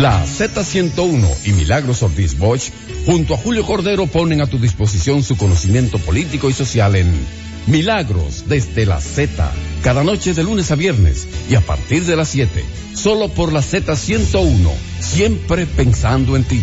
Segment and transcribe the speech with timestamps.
[0.00, 2.70] La Z101 y Milagros Ortiz Bosch,
[3.04, 7.12] junto a Julio Cordero, ponen a tu disposición su conocimiento político y social en
[7.66, 9.50] Milagros desde la Z,
[9.82, 12.64] cada noche de lunes a viernes y a partir de las 7,
[12.94, 16.62] solo por la Z101, siempre pensando en ti.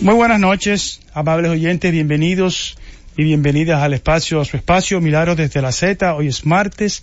[0.00, 2.76] Muy buenas noches, amables oyentes, bienvenidos
[3.16, 6.14] y bienvenidas al espacio, a su espacio Milagros desde la Z.
[6.14, 7.02] Hoy es martes,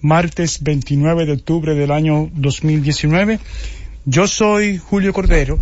[0.00, 3.40] martes 29 de octubre del año 2019.
[4.06, 5.58] Yo soy Julio Cordero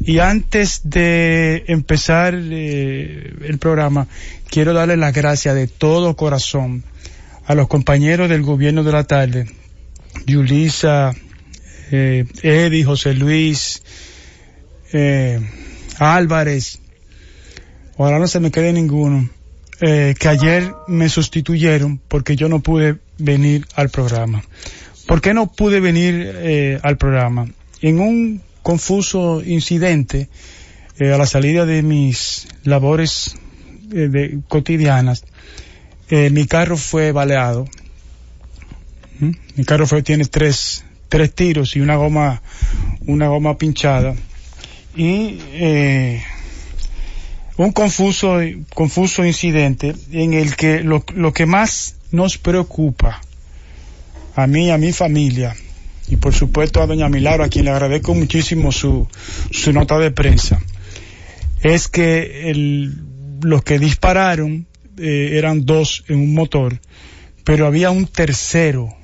[0.00, 4.06] y antes de empezar eh, el programa
[4.48, 6.84] quiero darle las gracias de todo corazón
[7.46, 9.46] a los compañeros del gobierno de la tarde,
[10.26, 11.12] Yulisa,
[11.90, 13.82] eh, Eddie, José Luis,
[14.92, 15.40] eh,
[15.98, 16.78] Álvarez,
[17.98, 19.28] ahora no se me quede ninguno,
[19.80, 24.44] eh, que ayer me sustituyeron porque yo no pude venir al programa.
[25.10, 27.48] ¿Por qué no pude venir eh, al programa?
[27.82, 30.28] En un confuso incidente
[31.00, 33.34] eh, a la salida de mis labores
[33.92, 35.24] eh, cotidianas,
[36.10, 37.66] mi carro fue baleado.
[39.18, 39.32] ¿Mm?
[39.56, 42.40] Mi carro fue, tiene tres, tres tiros y una goma,
[43.04, 44.14] una goma pinchada.
[44.94, 45.40] Y
[47.56, 48.38] un confuso,
[48.76, 53.22] confuso incidente en el que lo, lo que más nos preocupa
[54.34, 55.54] a mí a mi familia,
[56.08, 59.08] y por supuesto a doña Milagro, a quien le agradezco muchísimo su,
[59.50, 60.60] su nota de prensa,
[61.62, 63.02] es que el,
[63.42, 64.66] los que dispararon
[64.98, 66.80] eh, eran dos en un motor,
[67.44, 68.94] pero había un tercero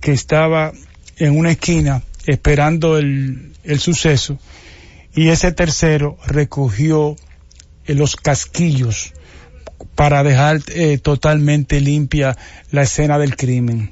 [0.00, 0.72] que estaba
[1.16, 4.38] en una esquina esperando el, el suceso
[5.14, 7.16] y ese tercero recogió
[7.86, 9.12] eh, los casquillos
[9.94, 12.36] para dejar eh, totalmente limpia
[12.70, 13.90] la escena del crimen.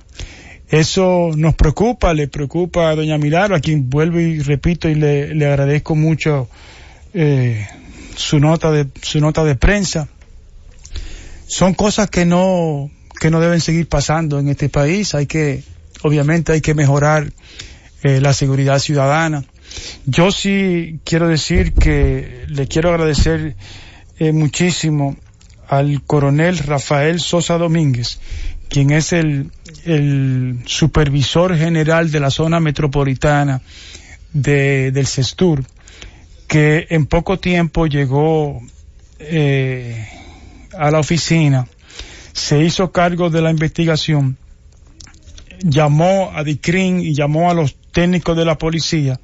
[0.71, 5.35] Eso nos preocupa, le preocupa a doña Milagro, a quien vuelvo y repito y le,
[5.35, 6.49] le agradezco mucho
[7.15, 7.67] eh,
[8.17, 10.09] su nota de su nota de prensa.
[11.47, 15.15] Son cosas que no que no deben seguir pasando en este país.
[15.15, 15.63] Hay que,
[16.03, 17.33] obviamente, hay que mejorar
[18.03, 19.45] eh, la seguridad ciudadana.
[20.07, 23.57] Yo sí quiero decir que le quiero agradecer
[24.19, 25.17] eh, muchísimo
[25.69, 28.21] al coronel Rafael Sosa Domínguez,
[28.69, 29.51] quien es el,
[30.67, 33.63] supervisor general de la zona metropolitana
[34.33, 35.65] de, del CESTUR,
[36.47, 38.61] que en poco tiempo llegó
[39.19, 40.07] eh,
[40.77, 41.67] a la oficina,
[42.33, 44.37] se hizo cargo de la investigación,
[45.61, 49.19] llamó a DICRIN y llamó a los técnicos de la policía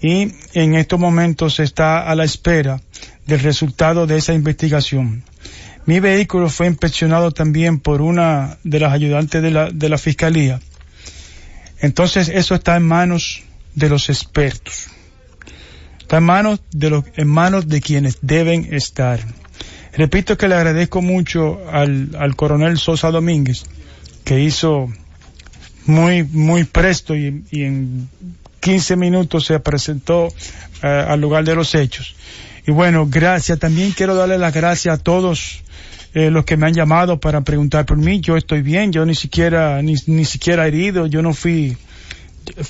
[0.00, 2.80] y en estos momentos está a la espera
[3.26, 5.24] del resultado de esa investigación.
[5.86, 10.60] Mi vehículo fue inspeccionado también por una de las ayudantes de la, de la fiscalía.
[11.80, 13.42] Entonces eso está en manos
[13.74, 14.86] de los expertos.
[16.00, 19.20] Está en manos de los, en manos de quienes deben estar.
[19.92, 23.64] Repito que le agradezco mucho al, al coronel Sosa Domínguez,
[24.24, 24.88] que hizo
[25.86, 28.08] muy, muy presto y, y en
[28.60, 32.16] 15 minutos se presentó uh, al lugar de los hechos.
[32.66, 33.58] Y bueno, gracias.
[33.58, 35.63] También quiero darle las gracias a todos
[36.14, 38.20] eh, los que me han llamado para preguntar por mí.
[38.20, 41.76] Yo estoy bien, yo ni siquiera, ni, ni siquiera herido, yo no fui,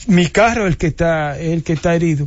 [0.06, 2.26] mi carro el que está, el que está herido.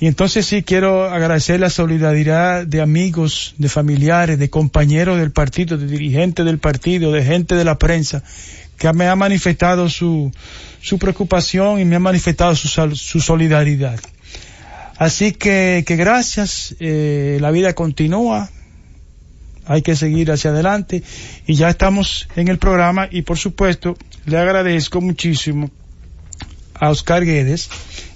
[0.00, 5.78] Y entonces sí quiero agradecer la solidaridad de amigos, de familiares, de compañeros del partido,
[5.78, 8.24] de dirigentes del partido, de gente de la prensa,
[8.78, 10.32] que me ha manifestado su,
[10.80, 14.00] su preocupación y me ha manifestado su, su solidaridad.
[14.96, 18.50] Así que, que gracias, eh, la vida continúa,
[19.66, 21.02] hay que seguir hacia adelante
[21.46, 23.96] y ya estamos en el programa y por supuesto
[24.26, 25.70] le agradezco muchísimo
[26.74, 27.70] a Oscar Guedes,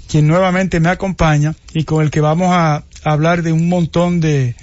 [0.08, 4.56] quien nuevamente me acompaña y con el que vamos a hablar de un montón de,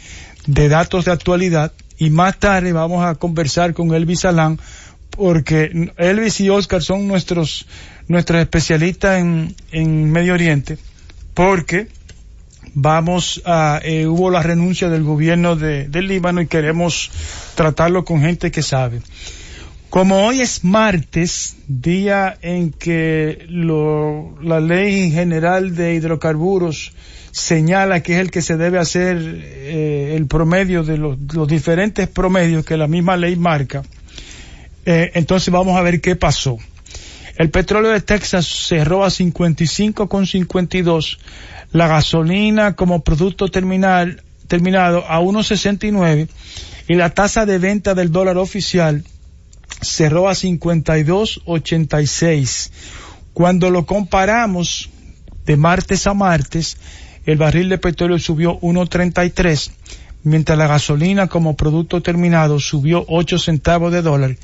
[0.45, 1.71] de datos de actualidad.
[1.97, 4.59] Y más tarde vamos a conversar con Elvis Alán
[5.11, 7.67] porque Elvis y Oscar son nuestros
[8.07, 10.77] nuestros especialistas en, en Medio Oriente
[11.33, 11.87] porque
[12.73, 17.11] vamos a, eh, hubo la renuncia del gobierno de, del Líbano y queremos
[17.55, 19.01] tratarlo con gente que sabe.
[19.89, 26.93] Como hoy es martes, día en que lo, la ley general de hidrocarburos
[27.31, 32.07] señala que es el que se debe hacer eh, el promedio de los, los, diferentes
[32.07, 33.83] promedios que la misma ley marca,
[34.85, 36.57] eh, entonces vamos a ver qué pasó.
[37.35, 41.17] El petróleo de Texas cerró a 55,52
[41.71, 46.29] la gasolina como producto terminal, terminado a 1.69
[46.87, 49.03] y la tasa de venta del dólar oficial
[49.81, 52.69] cerró a 52.86.
[53.33, 54.89] Cuando lo comparamos
[55.45, 56.77] de martes a martes,
[57.25, 59.71] el barril de petróleo subió 1.33,
[60.23, 64.37] mientras la gasolina como producto terminado subió 8 centavos de dólar.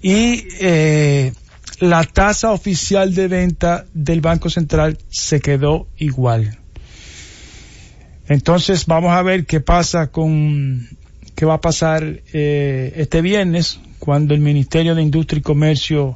[0.00, 1.32] Y eh,
[1.80, 6.58] la tasa oficial de venta del Banco Central se quedó igual.
[8.28, 10.88] Entonces vamos a ver qué pasa con
[11.34, 16.14] qué va a pasar eh, este viernes cuando el Ministerio de Industria y Comercio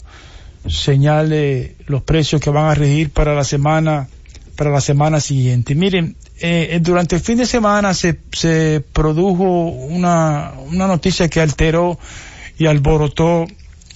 [0.67, 4.09] señale los precios que van a regir para la semana
[4.57, 5.75] para la semana siguiente.
[5.75, 11.99] Miren, eh, durante el fin de semana se, se produjo una, una noticia que alteró
[12.59, 13.47] y alborotó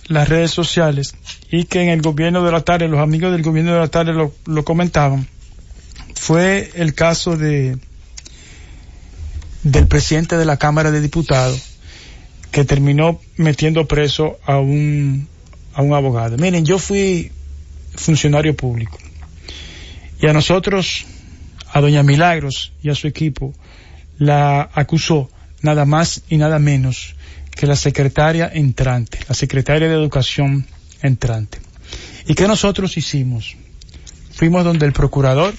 [0.08, 1.14] las redes sociales
[1.50, 4.12] y que en el gobierno de la tarde, los amigos del gobierno de la tarde
[4.12, 5.26] lo, comentaban,
[6.14, 7.78] fue el caso de
[9.62, 11.78] del presidente de la Cámara de Diputados
[12.50, 15.26] que terminó metiendo preso a un,
[15.72, 16.36] a un abogado.
[16.36, 17.32] Miren, yo fui
[17.94, 18.98] funcionario público
[20.20, 21.06] y a nosotros,
[21.72, 23.54] a doña Milagros y a su equipo,
[24.18, 25.30] la acusó
[25.62, 27.13] nada más y nada menos
[27.54, 30.66] que la secretaria entrante, la secretaria de Educación
[31.02, 31.58] entrante.
[32.26, 33.56] ¿Y qué nosotros hicimos?
[34.32, 35.54] Fuimos donde el procurador,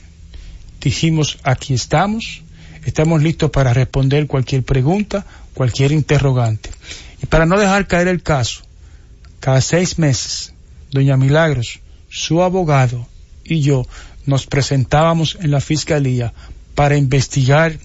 [0.81, 2.41] dijimos, aquí estamos,
[2.85, 6.69] estamos listos para responder cualquier pregunta, cualquier interrogante.
[7.23, 8.61] Y para no dejar caer el caso,
[9.39, 10.53] cada seis meses,
[10.91, 13.07] doña Milagros, su abogado
[13.43, 13.85] y yo
[14.25, 16.33] nos presentábamos en la fiscalía
[16.73, 17.77] para investigar,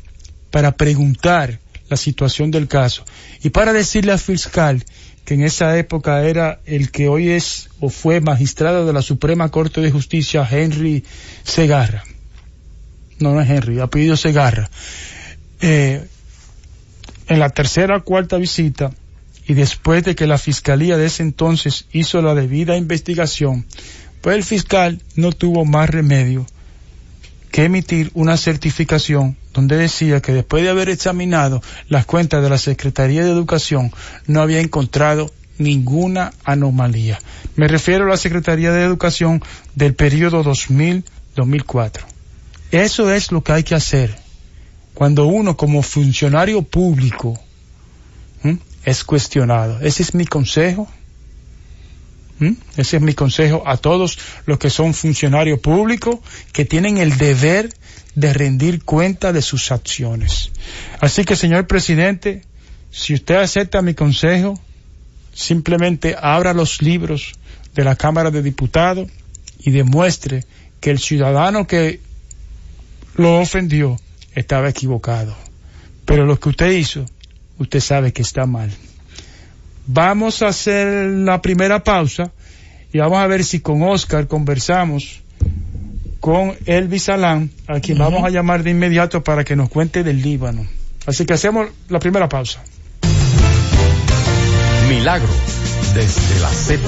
[0.51, 1.61] para preguntar
[1.91, 3.05] la situación del caso
[3.43, 4.85] y para decirle al fiscal
[5.25, 9.51] que en esa época era el que hoy es o fue magistrado de la Suprema
[9.51, 11.05] Corte de Justicia, Henry
[11.43, 12.05] Segarra.
[13.19, 14.71] No, no es Henry, apellido Segarra.
[15.61, 16.07] Eh,
[17.29, 18.93] en la tercera o cuarta visita
[19.47, 23.67] y después de que la fiscalía de ese entonces hizo la debida investigación,
[24.21, 26.47] pues el fiscal no tuvo más remedio
[27.51, 32.59] que emitir una certificación donde decía que después de haber examinado las cuentas de la
[32.59, 33.93] Secretaría de Educación
[34.27, 37.19] no había encontrado ninguna anomalía.
[37.57, 39.43] Me refiero a la Secretaría de Educación
[39.75, 42.01] del periodo 2000-2004.
[42.71, 44.17] Eso es lo que hay que hacer
[44.95, 47.39] cuando uno como funcionario público
[48.85, 49.81] es cuestionado.
[49.81, 50.89] Ese es mi consejo.
[52.77, 56.21] Ese es mi consejo a todos los que son funcionarios públicos
[56.53, 57.71] que tienen el deber
[58.15, 60.51] de rendir cuenta de sus acciones.
[61.01, 62.43] Así que, señor presidente,
[62.91, 64.59] si usted acepta mi consejo,
[65.33, 67.35] simplemente abra los libros
[67.75, 69.09] de la Cámara de Diputados
[69.59, 70.45] y demuestre
[70.81, 72.01] que el ciudadano que
[73.15, 73.99] lo ofendió
[74.35, 75.37] estaba equivocado.
[76.05, 77.07] Pero lo que usted hizo,
[77.59, 78.71] usted sabe que está mal.
[79.87, 82.33] Vamos a hacer la primera pausa
[82.93, 85.21] y vamos a ver si con Oscar conversamos
[86.21, 90.23] con Elvis Alán, a quien vamos a llamar de inmediato para que nos cuente del
[90.23, 90.67] Líbano.
[91.07, 92.63] Así que hacemos la primera pausa.
[94.89, 95.31] Milagros
[95.95, 96.83] desde la Z.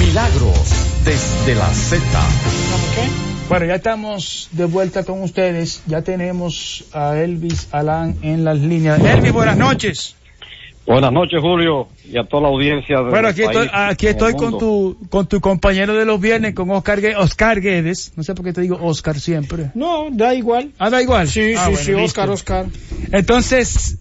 [0.00, 0.72] Milagros
[1.04, 2.02] desde la Z.
[3.48, 5.82] Bueno, ya estamos de vuelta con ustedes.
[5.86, 8.98] Ya tenemos a Elvis Alán en las líneas.
[8.98, 10.16] Elvis, buenas noches.
[10.86, 12.98] Buenas noches, Julio, y a toda la audiencia.
[13.02, 16.70] De bueno, aquí estoy, aquí estoy con tu, con tu compañero de los viernes, con
[16.70, 18.12] Oscar, Oscar Guedes.
[18.16, 19.72] No sé por qué te digo Oscar siempre.
[19.74, 20.70] No, da igual.
[20.78, 21.26] Ah, da igual.
[21.28, 22.04] Sí, ah, sí, bueno, sí, listo.
[22.04, 22.66] Oscar, Oscar.
[23.10, 23.98] Entonces,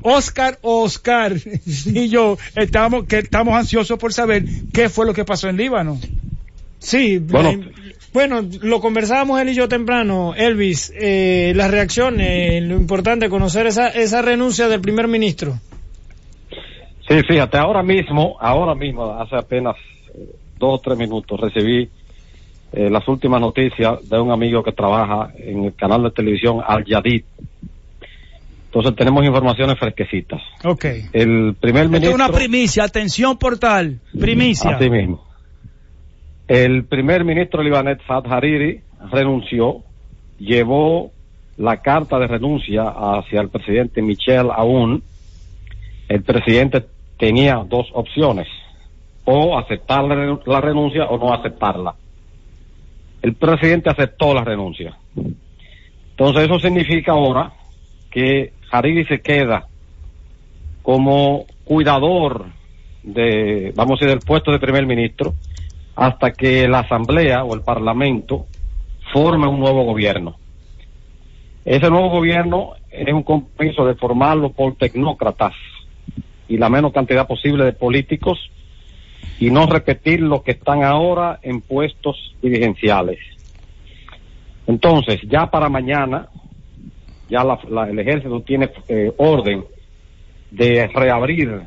[0.00, 1.34] Oscar o Oscar
[1.66, 5.98] y yo estamos, que estamos ansiosos por saber qué fue lo que pasó en Líbano.
[6.78, 7.50] Sí, Bueno.
[7.50, 7.70] eh,
[8.12, 13.88] bueno, lo conversábamos él y yo temprano, Elvis, eh, las reacciones, lo importante, conocer esa,
[13.88, 15.58] esa renuncia del primer ministro.
[17.08, 19.76] Sí, fíjate, ahora mismo, ahora mismo, hace apenas
[20.14, 21.88] eh, dos o tres minutos, recibí
[22.72, 26.84] eh, las últimas noticias de un amigo que trabaja en el canal de televisión Al
[26.84, 27.24] Yadid.
[28.66, 30.40] Entonces tenemos informaciones fresquecitas.
[30.64, 30.84] Ok.
[31.12, 32.14] El primer Esto es ministro...
[32.14, 34.76] una primicia, atención portal, primicia.
[34.76, 35.22] Así mismo.
[36.48, 38.80] El primer ministro libanés Saad Hariri
[39.10, 39.82] renunció,
[40.38, 41.12] llevó
[41.58, 45.02] la carta de renuncia hacia el presidente Michel Aoun.
[46.12, 46.84] El presidente
[47.16, 48.46] tenía dos opciones,
[49.24, 51.94] o aceptar la renu- la renuncia o no aceptarla.
[53.22, 54.94] El presidente aceptó la renuncia.
[56.10, 57.54] Entonces eso significa ahora
[58.10, 59.66] que Hariri se queda
[60.82, 62.44] como cuidador
[63.02, 65.32] de, vamos a decir, del puesto de primer ministro
[65.96, 68.44] hasta que la Asamblea o el Parlamento
[69.14, 70.36] forme un nuevo gobierno.
[71.64, 75.54] Ese nuevo gobierno es un compromiso de formarlo por tecnócratas
[76.52, 78.50] y la menos cantidad posible de políticos
[79.40, 83.18] y no repetir lo que están ahora en puestos dirigenciales.
[84.66, 86.28] Entonces, ya para mañana,
[87.30, 87.42] ya
[87.88, 89.64] el ejército tiene eh, orden
[90.50, 91.62] de reabrir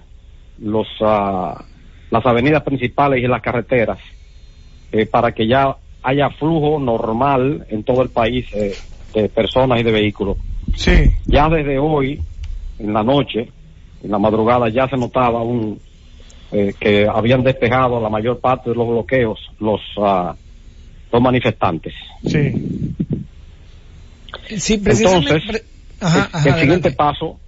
[0.60, 1.66] los, ah,
[2.12, 3.98] las avenidas principales y las carreteras
[4.92, 8.76] eh, para que ya haya flujo normal en todo el país eh,
[9.16, 10.38] de personas y de vehículos.
[10.76, 11.10] Sí.
[11.26, 12.22] Ya desde hoy,
[12.78, 13.50] en la noche,
[14.04, 15.80] en la madrugada, ya se notaba un
[16.52, 20.34] eh, que habían despejado la mayor parte de los bloqueos los, uh,
[21.12, 21.94] los manifestantes.
[22.26, 22.94] Sí.
[24.58, 25.64] Sí, Entonces,
[26.46, 27.40] el, siguiente paso,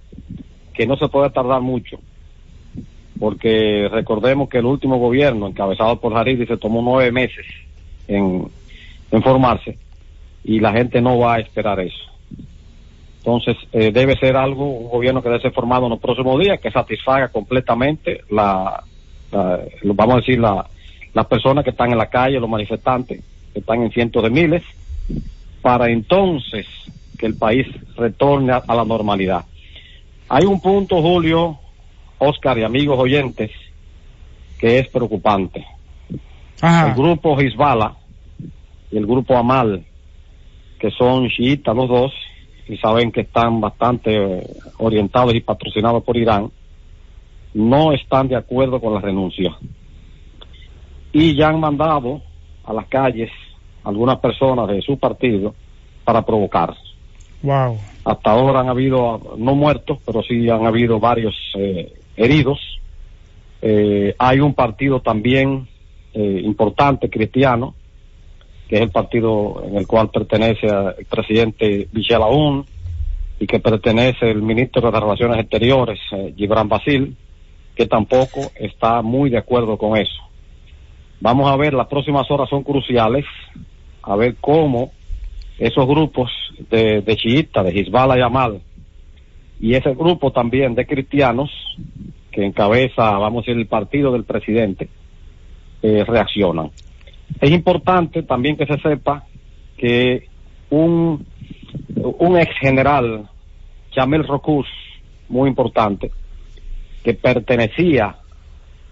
[0.74, 2.00] que no se puede tardar mucho,
[3.20, 7.46] porque recordemos que el último gobierno encabezado por Hariri se tomó nueve meses
[8.08, 8.48] en,
[9.12, 9.78] en formarse
[10.44, 12.07] y la gente no va a esperar eso.
[13.18, 16.60] Entonces, eh, debe ser algo, un gobierno que debe ser formado en los próximos días,
[16.60, 18.82] que satisfaga completamente la,
[19.82, 20.66] vamos a decir, la,
[21.12, 23.22] las personas que están en la calle, los manifestantes,
[23.52, 24.62] que están en cientos de miles,
[25.62, 26.66] para entonces
[27.18, 29.44] que el país retorne a, la normalidad.
[30.28, 31.58] Hay un punto, Julio,
[32.18, 33.50] Oscar y amigos oyentes,
[34.58, 35.66] que es preocupante.
[36.62, 37.94] El grupo Hezbollah
[38.90, 39.84] y el grupo Amal,
[40.78, 42.12] que son chiitas los dos,
[42.68, 44.46] y saben que están bastante eh,
[44.78, 46.50] orientados y patrocinados por Irán,
[47.54, 49.56] no están de acuerdo con la renuncia.
[51.12, 52.20] Y ya han mandado
[52.64, 53.30] a las calles
[53.82, 55.54] algunas personas de su partido
[56.04, 56.74] para provocar.
[57.42, 57.78] Wow.
[58.04, 62.58] Hasta ahora han habido, no muertos, pero sí han habido varios eh, heridos.
[63.62, 65.66] Eh, hay un partido también
[66.14, 67.74] importante cristiano
[68.68, 72.66] que es el partido en el cual pertenece el presidente Michel Aoun
[73.40, 77.16] y que pertenece el ministro de Relaciones Exteriores, eh, Gibran Basil,
[77.74, 80.22] que tampoco está muy de acuerdo con eso.
[81.20, 83.24] Vamos a ver, las próximas horas son cruciales,
[84.02, 84.92] a ver cómo
[85.58, 86.30] esos grupos
[86.70, 88.60] de, de de Hezbollah y Amal,
[89.60, 91.50] y ese grupo también de cristianos,
[92.30, 94.88] que encabeza, vamos a decir, el partido del presidente,
[95.82, 96.70] eh, reaccionan.
[97.40, 99.24] Es importante también que se sepa
[99.76, 100.28] que
[100.70, 101.24] un,
[101.96, 103.28] un ex general,
[103.94, 104.66] Jamel Rocus,
[105.28, 106.10] muy importante,
[107.02, 108.16] que pertenecía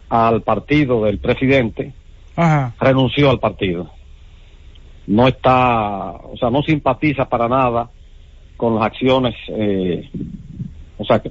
[0.08, 1.92] al partido del presidente,
[2.78, 3.90] renunció al partido.
[5.06, 7.90] No está, o sea, no simpatiza para nada
[8.56, 10.08] con las acciones, eh,
[10.98, 11.30] o sea, que,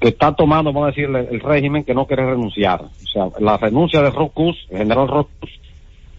[0.00, 2.82] está tomando, vamos a decir, el, régimen que no quiere renunciar.
[2.82, 5.50] O sea, la renuncia de Rocus, el general Rocus,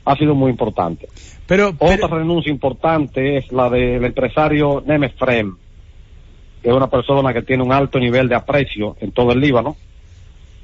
[0.05, 1.07] ha sido muy importante.
[1.48, 5.55] Pero, Otra renuncia importante es la del empresario Nemes Frem,
[6.62, 9.75] que es una persona que tiene un alto nivel de aprecio en todo el Líbano,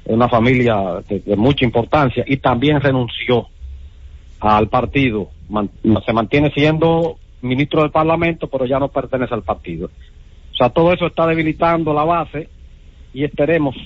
[0.04, 3.48] es una familia de, mucha importancia y también renunció
[4.40, 5.28] al partido.
[6.06, 9.90] se mantiene siendo ministro del Parlamento, pero ya no pertenece al partido.
[10.52, 12.48] O sea, todo eso está debilitando la base
[13.12, 13.76] y esperemos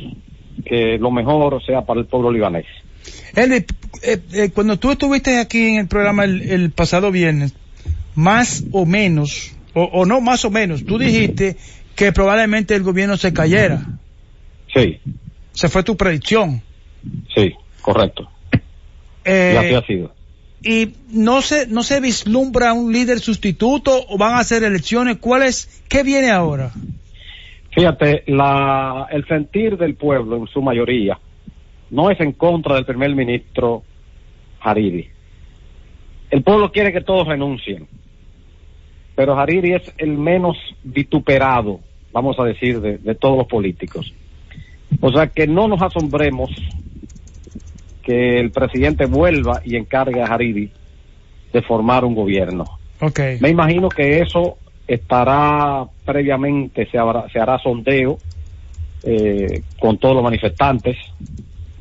[0.64, 2.66] que lo mejor sea para el pueblo libanés.
[3.36, 3.66] Eh,
[4.02, 7.54] eh, cuando tú estuviste aquí en el programa el, pasado viernes,
[8.14, 11.56] más o menos, o, no más o menos, tú dijiste
[11.96, 13.82] que probablemente el gobierno se cayera.
[14.72, 15.00] Sí.
[15.52, 16.62] Se fue tu predicción.
[17.34, 18.28] Sí, correcto.
[19.24, 20.14] Eh, y así ha sido.
[20.62, 25.18] ¿Y no se, no se vislumbra un líder sustituto o van a hacer elecciones?
[25.18, 26.72] ¿Cuál es, qué viene ahora?
[27.74, 31.18] Fíjate, la, el sentir del pueblo en su mayoría
[31.94, 33.84] no es en contra del primer ministro
[34.60, 35.08] Hariri.
[36.28, 37.86] El pueblo quiere que todos renuncien,
[39.14, 41.78] pero Hariri es el menos vituperado,
[42.12, 44.12] vamos a decir, de, todos los políticos.
[45.00, 46.50] O sea que no nos asombremos
[48.02, 50.72] que el presidente vuelva y encargue a Hariri
[51.52, 52.64] de formar un gobierno.
[53.00, 53.38] Okay.
[53.38, 54.58] Me imagino que eso
[54.88, 56.98] estará previamente, se,
[57.32, 58.18] se hará sondeo
[59.04, 60.96] eh, con todos los manifestantes,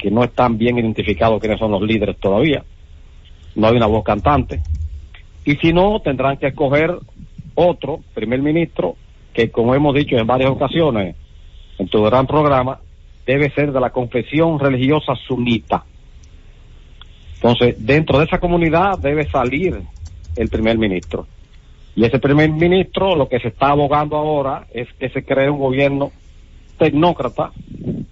[0.03, 2.61] que no están bien identificados quiénes son los líderes todavía.
[3.55, 4.59] No hay una voz cantante.
[5.45, 6.93] Y si no, tendrán que escoger
[7.55, 8.97] otro primer ministro
[9.33, 11.15] que, como hemos dicho en varias ocasiones
[11.79, 12.81] en tu gran programa,
[13.25, 15.85] debe ser de la confesión religiosa sunita.
[17.35, 19.83] Entonces, dentro de esa comunidad debe salir
[20.35, 21.27] el primer ministro.
[21.95, 25.59] Y ese primer ministro lo que se está abogando ahora es que se cree un
[25.59, 26.11] gobierno
[26.77, 27.53] tecnócrata,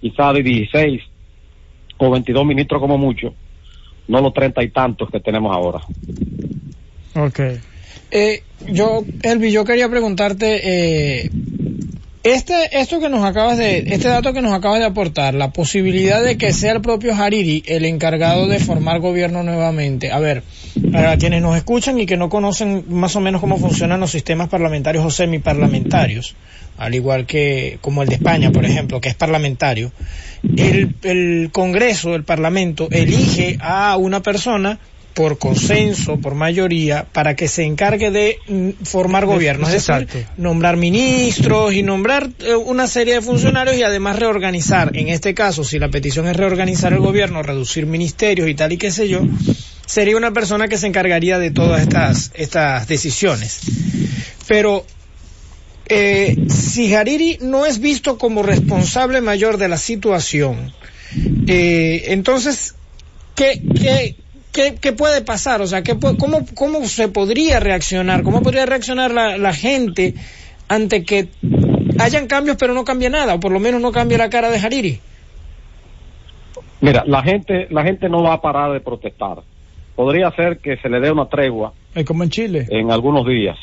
[0.00, 1.11] quizá de 16
[2.06, 3.34] o 22 ministros como mucho,
[4.08, 5.80] no los treinta y tantos que tenemos ahora.
[7.14, 7.40] Ok.
[8.10, 10.60] Eh, yo, Elvi, yo quería preguntarte,
[11.24, 11.30] eh,
[12.24, 16.22] Este, esto que nos acabas de, este dato que nos acabas de aportar, la posibilidad
[16.22, 20.12] de que sea el propio Hariri el encargado de formar gobierno nuevamente.
[20.12, 20.44] A ver,
[20.92, 24.48] para quienes nos escuchan y que no conocen más o menos cómo funcionan los sistemas
[24.48, 26.36] parlamentarios o semiparlamentarios,
[26.82, 29.92] al igual que como el de España, por ejemplo, que es parlamentario,
[30.56, 34.80] el, el Congreso, el Parlamento, elige a una persona
[35.14, 40.76] por consenso, por mayoría, para que se encargue de mm, formar gobierno, es decir, nombrar
[40.76, 45.78] ministros y nombrar eh, una serie de funcionarios y además reorganizar, en este caso, si
[45.78, 49.20] la petición es reorganizar el gobierno, reducir ministerios y tal y qué sé yo,
[49.86, 53.60] sería una persona que se encargaría de todas estas, estas decisiones.
[54.48, 54.84] Pero
[55.86, 60.72] eh, si Hariri no es visto como responsable mayor de la situación,
[61.46, 62.76] eh, entonces,
[63.34, 63.60] ¿qué,
[64.52, 65.60] qué, ¿qué, puede pasar?
[65.60, 68.22] O sea, ¿qué, cómo, ¿cómo se podría reaccionar?
[68.22, 70.14] ¿Cómo podría reaccionar la, la gente
[70.68, 71.28] ante que
[71.98, 73.34] hayan cambios pero no cambie nada?
[73.34, 75.00] O por lo menos no cambie la cara de Hariri.
[76.80, 79.38] Mira, la gente, la gente no va a parar de protestar.
[79.94, 81.72] Podría ser que se le dé una tregua.
[82.06, 82.66] como en Chile.
[82.70, 83.56] En algunos días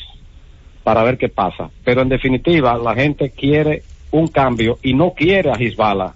[0.90, 1.70] para ver qué pasa.
[1.84, 6.12] Pero en definitiva, la gente quiere un cambio y no quiere a Hezbollah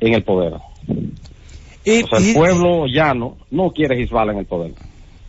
[0.00, 0.54] en el poder.
[1.84, 4.72] Y, o sea, el pueblo llano no quiere Hezbollah en el poder.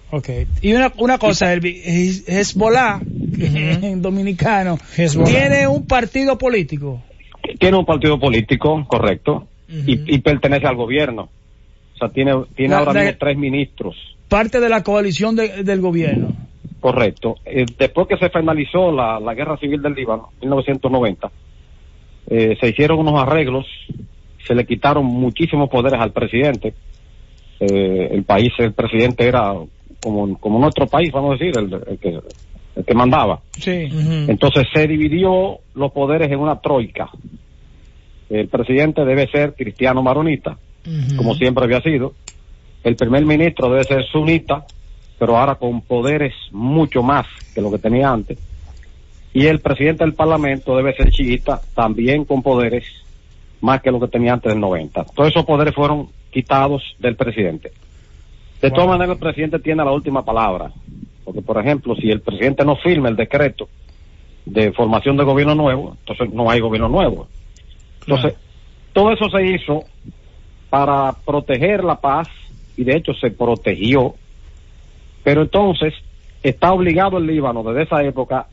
[0.10, 0.30] Ok.
[0.64, 3.00] Y una, una cosa, Hezbollah,
[3.40, 7.04] en dominicano, ¿tiene un partido político?
[7.60, 11.30] Tiene un partido político, correcto, y, pertenece al gobierno.
[11.94, 13.96] O sea, tiene, tiene ahora mismo tres ministros.
[14.28, 16.47] Parte de la coalición del gobierno.
[16.80, 17.36] Correcto.
[17.46, 21.32] Eh, después que se finalizó la, la guerra civil del Líbano, en 1990,
[22.30, 23.66] eh, se hicieron unos arreglos
[24.48, 26.74] se le quitaron muchísimos poderes al presidente.
[27.60, 29.54] Eh, el país, el presidente era
[30.02, 32.20] como, como nuestro país, vamos a decir, el, que,
[32.76, 33.42] el que mandaba.
[33.52, 33.90] Sí.
[34.28, 37.10] Entonces se dividió los poderes en una troika.
[38.30, 40.58] El presidente debe ser cristiano maronita,
[41.18, 42.14] como siempre había sido.
[42.84, 44.66] El primer ministro debe ser sunita,
[45.18, 48.38] pero ahora con poderes mucho más que lo que tenía antes.
[49.34, 52.86] Y el presidente del parlamento debe ser chiita, también con poderes
[53.62, 55.04] más que lo que tenía antes del 90.
[55.16, 57.72] Todos esos poderes fueron quitados del presidente.
[58.62, 60.72] De todas maneras, el presidente tiene la última palabra.
[61.24, 63.68] Porque, por ejemplo, si el presidente no firma el decreto
[64.46, 67.28] de formación de gobierno nuevo, entonces no hay gobierno nuevo.
[68.02, 68.36] Entonces,
[68.94, 69.84] todo eso se hizo
[70.70, 72.28] para proteger la paz
[72.78, 74.16] y de hecho se protegió.
[75.28, 75.94] Pero entonces
[76.42, 78.48] está obligado el Líbano desde esa época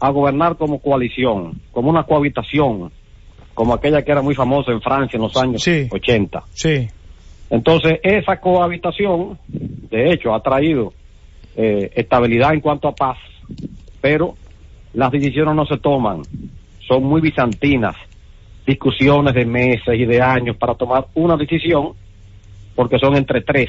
[0.00, 2.90] a gobernar como coalición, como una cohabitación
[3.52, 6.42] como aquella que era muy famosa en Francia en los años 80.
[6.54, 6.88] Sí.
[7.50, 10.94] Entonces, esa cohabitación, de hecho, ha traído
[11.56, 13.18] eh, estabilidad en cuanto a paz,
[14.00, 14.34] pero
[14.94, 16.22] las decisiones no se toman,
[16.88, 17.96] son muy bizantinas,
[18.66, 21.92] discusiones de meses y de años para tomar una decisión,
[22.74, 23.68] porque son entre tres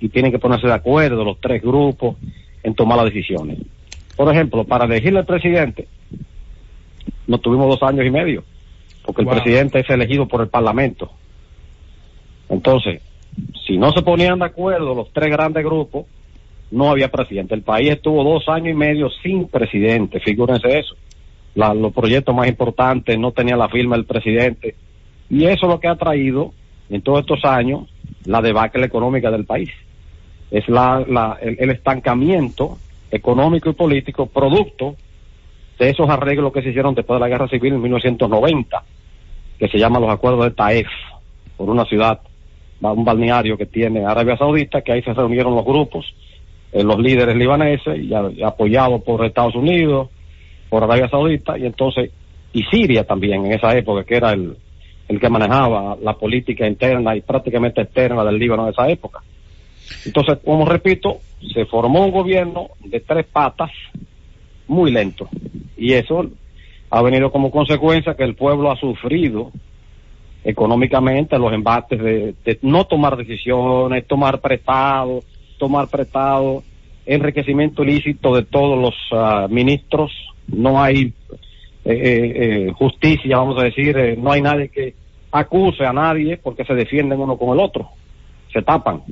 [0.00, 2.16] y tienen que ponerse de acuerdo los tres grupos
[2.62, 3.58] en tomar las decisiones.
[4.16, 5.88] Por ejemplo, para elegir al presidente,
[7.26, 8.44] nos tuvimos dos años y medio
[9.06, 11.12] porque el presidente es elegido por el Parlamento.
[12.48, 13.00] Entonces,
[13.64, 16.06] si no se ponían de acuerdo los tres grandes grupos,
[16.72, 17.54] no había presidente.
[17.54, 20.96] El país estuvo dos años y medio sin presidente, figúrense eso.
[21.54, 24.74] los proyectos más importantes no tenían la firma del presidente.
[25.30, 26.52] Y eso es lo que ha traído
[26.90, 27.88] en todos estos años
[28.24, 29.70] la debacle económica del país.
[30.50, 32.78] Es la, el estancamiento
[33.10, 34.96] económico y político producto
[35.78, 38.82] de esos arreglos que se hicieron después de la guerra civil en 1990
[39.58, 40.86] que se llama los acuerdos de Taef,
[41.56, 42.20] por una ciudad,
[42.80, 46.06] un balneario que tiene Arabia Saudita, que ahí se reunieron los grupos,
[46.72, 50.08] eh, los líderes libaneses, y, apoyados por Estados Unidos,
[50.68, 52.10] por Arabia Saudita, y entonces,
[52.52, 54.56] y Siria también en esa época, que era el,
[55.08, 59.22] el que manejaba la política interna y prácticamente externa del Líbano en esa época.
[60.04, 61.18] Entonces, como repito,
[61.52, 63.70] se formó un gobierno de tres patas
[64.68, 65.28] muy lento.
[65.76, 66.26] Y eso
[66.90, 69.52] ha venido como consecuencia que el pueblo ha sufrido
[70.44, 75.24] económicamente los embates de, no tomar decisiones, tomar prestado,
[75.58, 76.62] tomar prestado,
[77.04, 80.12] enriquecimiento ilícito de todos los ah, ministros,
[80.46, 81.12] no hay
[81.84, 82.32] eh, eh,
[82.68, 84.94] eh, justicia, vamos a decir, no hay nadie que
[85.32, 87.90] acuse a nadie porque se defienden uno con el otro,
[88.52, 89.02] se tapan.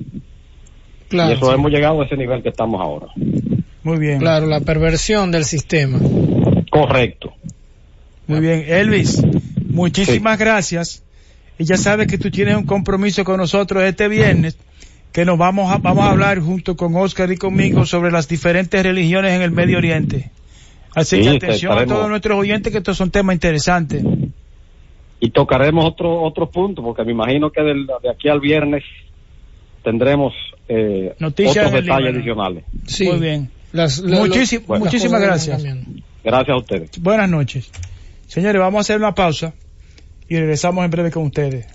[1.11, 3.07] Y eso hemos llegado a ese nivel que estamos ahora.
[3.83, 4.19] Muy bien.
[4.19, 5.99] Claro, la perversión del sistema.
[6.71, 7.33] Correcto.
[8.27, 9.23] Muy bien, Elvis,
[9.67, 11.05] muchísimas gracias.
[11.59, 14.59] Y ya sabes que tú tienes un compromiso con nosotros este viernes,
[15.12, 18.83] que nos vamos a, vamos a hablar junto con Oscar y conmigo sobre las diferentes
[18.83, 20.31] religiones en el Medio Oriente.
[20.95, 24.03] Así que atención a todos nuestros oyentes que estos son temas interesantes.
[25.21, 28.83] Y tocaremos otro otro punto, porque me imagino que de aquí al viernes
[29.83, 30.33] tendremos
[30.68, 32.64] eh, otros detalles adicionales.
[32.87, 33.07] Sí.
[33.07, 33.50] Muy bien.
[34.68, 35.62] muchísimas gracias.
[36.22, 36.90] Gracias a ustedes.
[37.00, 37.70] Buenas noches.
[38.27, 39.53] Señores, vamos a hacer una pausa
[40.29, 41.66] y regresamos en breve con ustedes.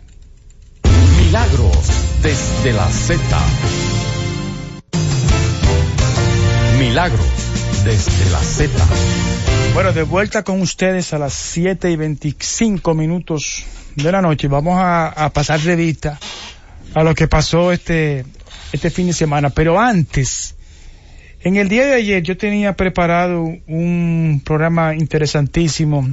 [1.25, 1.77] Milagros
[2.23, 3.21] desde la Z.
[6.79, 7.27] Milagros
[7.83, 8.71] desde la Z.
[9.73, 13.63] Bueno, de vuelta con ustedes a las 7 y 25 minutos
[13.95, 14.47] de la noche.
[14.47, 16.19] Vamos a, a pasar revista
[16.95, 18.25] a lo que pasó este,
[18.71, 19.49] este fin de semana.
[19.49, 20.55] Pero antes,
[21.41, 26.07] en el día de ayer yo tenía preparado un programa interesantísimo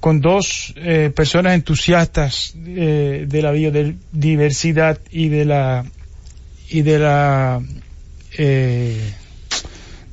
[0.00, 5.84] con dos eh, personas entusiastas eh, de la biodiversidad y de la
[6.68, 7.60] y de la
[8.36, 9.12] eh,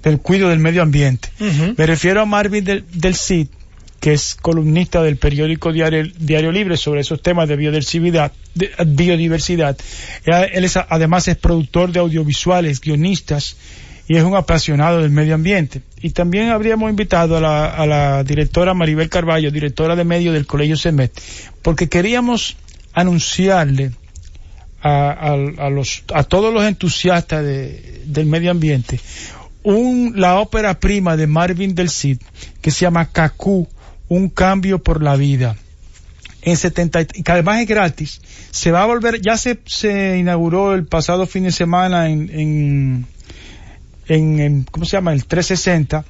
[0.01, 1.29] del cuidado del medio ambiente.
[1.77, 3.47] Me refiero a Marvin del, del CID,
[4.05, 8.31] que es columnista del periódico Diario, Diario Libre sobre esos temas de biodiversidad.
[8.85, 9.75] Biodiversidad.
[10.25, 13.57] Él además es productor de audiovisuales, guionistas
[14.07, 15.81] y es un apasionado del medio ambiente.
[16.03, 17.41] Y también habríamos invitado a
[17.87, 21.11] la, directora Maribel Carballo, directora de medio del Colegio CEMET,
[21.63, 22.57] porque queríamos
[22.93, 23.89] anunciarle
[24.83, 25.35] a,
[26.29, 28.99] todos los entusiastas de, del medio ambiente
[29.65, 32.19] un, la ópera prima de Marvin del Cid
[32.61, 33.67] que se llama Cacú,
[34.07, 35.55] un cambio por la vida.
[36.41, 38.21] En 70, que además es gratis.
[38.51, 43.07] Se va a volver, ya se, se inauguró el pasado fin de semana en, en
[44.07, 45.13] en, ¿cómo se llama?
[45.13, 46.05] El 360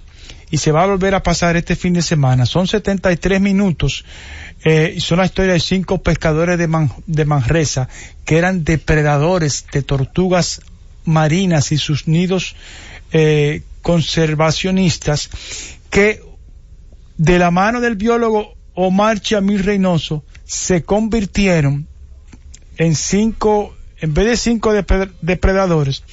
[0.51, 2.45] y se va a volver a pasar este fin de semana.
[2.45, 4.05] Son 73 minutos
[4.63, 7.89] eh, y son la historia de cinco pescadores de, de Manresa
[8.25, 10.61] que eran depredadores de tortugas
[11.03, 12.55] marinas y sus nidos
[13.11, 15.29] eh, conservacionistas
[15.89, 16.21] que
[17.17, 21.87] de la mano del biólogo Omar Chamil Reynoso se convirtieron
[22.77, 24.73] en cinco, en vez de cinco
[25.21, 26.03] depredadores,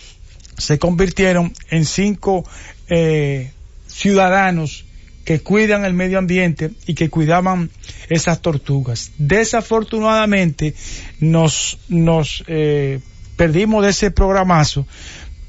[0.57, 2.45] se convirtieron en cinco
[2.89, 3.51] eh,
[3.89, 4.85] ciudadanos
[5.25, 7.71] que cuidan el medio ambiente y que cuidaban
[8.09, 9.13] esas tortugas.
[9.19, 10.75] Desafortunadamente
[11.21, 13.01] nos, nos eh,
[13.37, 14.87] perdimos de ese programazo,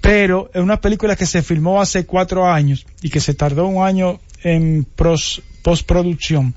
[0.01, 3.85] pero es una película que se filmó hace cuatro años y que se tardó un
[3.85, 4.85] año en
[5.61, 6.53] postproducción.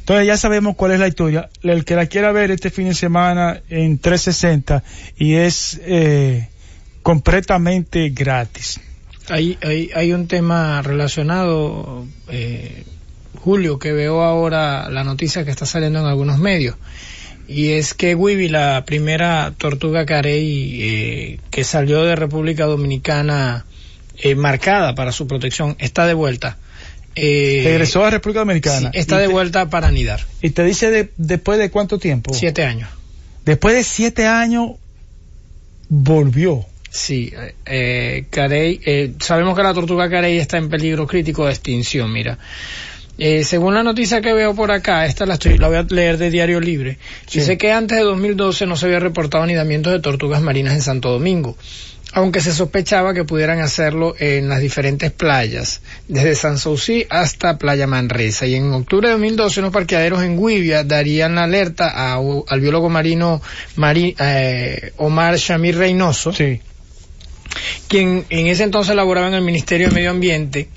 [0.00, 1.48] Entonces ya sabemos cuál es la historia.
[1.62, 4.82] El que la quiera ver este fin de semana en 360
[5.16, 6.48] y es eh,
[7.02, 8.80] completamente gratis.
[9.28, 12.84] Hay, hay, hay un tema relacionado, eh,
[13.36, 16.76] Julio, que veo ahora la noticia que está saliendo en algunos medios.
[17.46, 23.64] Y es que Wibi, la primera tortuga carey eh, que salió de República Dominicana
[24.18, 26.58] eh, marcada para su protección, está de vuelta.
[27.16, 28.90] Eh, Regresó a República Dominicana.
[28.94, 30.26] está de vuelta para anidar.
[30.42, 32.32] ¿Y te dice de, después de cuánto tiempo?
[32.32, 32.88] Siete años.
[33.44, 34.72] Después de siete años
[35.88, 36.64] volvió.
[36.90, 37.32] Sí,
[37.66, 42.38] eh, Carey, eh, sabemos que la tortuga carey está en peligro crítico de extinción, mira.
[43.16, 46.16] Eh, según la noticia que veo por acá, esta la, estoy, la voy a leer
[46.16, 46.98] de Diario Libre,
[47.30, 51.10] dice que antes de 2012 no se había reportado anidamientos de tortugas marinas en Santo
[51.10, 51.56] Domingo,
[52.12, 57.86] aunque se sospechaba que pudieran hacerlo en las diferentes playas, desde San Souci hasta Playa
[57.86, 58.46] Manresa.
[58.46, 63.40] Y en octubre de 2012 unos parqueaderos en Guivia darían la alerta al biólogo marino
[64.18, 66.60] eh, Omar Shamir Reynoso, sí
[67.88, 70.68] quien en ese entonces laboraba en el Ministerio de Medio Ambiente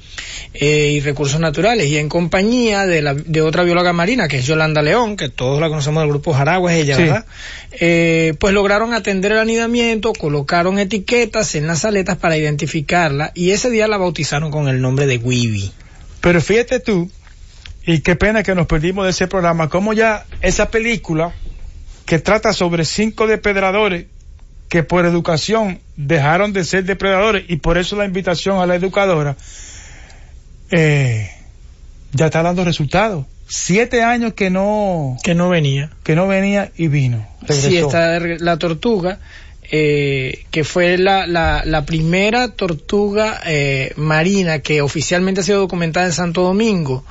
[0.53, 4.45] eh, y Recursos Naturales y en compañía de, la, de otra bióloga marina que es
[4.45, 7.25] Yolanda León, que todos la conocemos del grupo Jaragua, ella, ¿verdad?
[7.71, 13.69] Eh, pues lograron atender el anidamiento, colocaron etiquetas en las aletas para identificarla y ese
[13.69, 15.71] día la bautizaron con el nombre de Wibi.
[16.21, 17.09] Pero fíjate tú,
[17.85, 21.33] y qué pena que nos perdimos de ese programa, como ya esa película
[22.05, 24.05] que trata sobre cinco depredadores
[24.69, 29.35] que por educación dejaron de ser depredadores y por eso la invitación a la educadora
[30.73, 31.29] eh,
[32.13, 33.25] ya está dando resultados.
[33.47, 37.27] Siete años que no que no venía que no venía y vino.
[37.47, 39.19] Sí, está la tortuga
[39.71, 46.13] eh, que fue la, la, primera tortuga eh, marina que oficialmente ha sido documentada en
[46.13, 47.03] Santo Domingo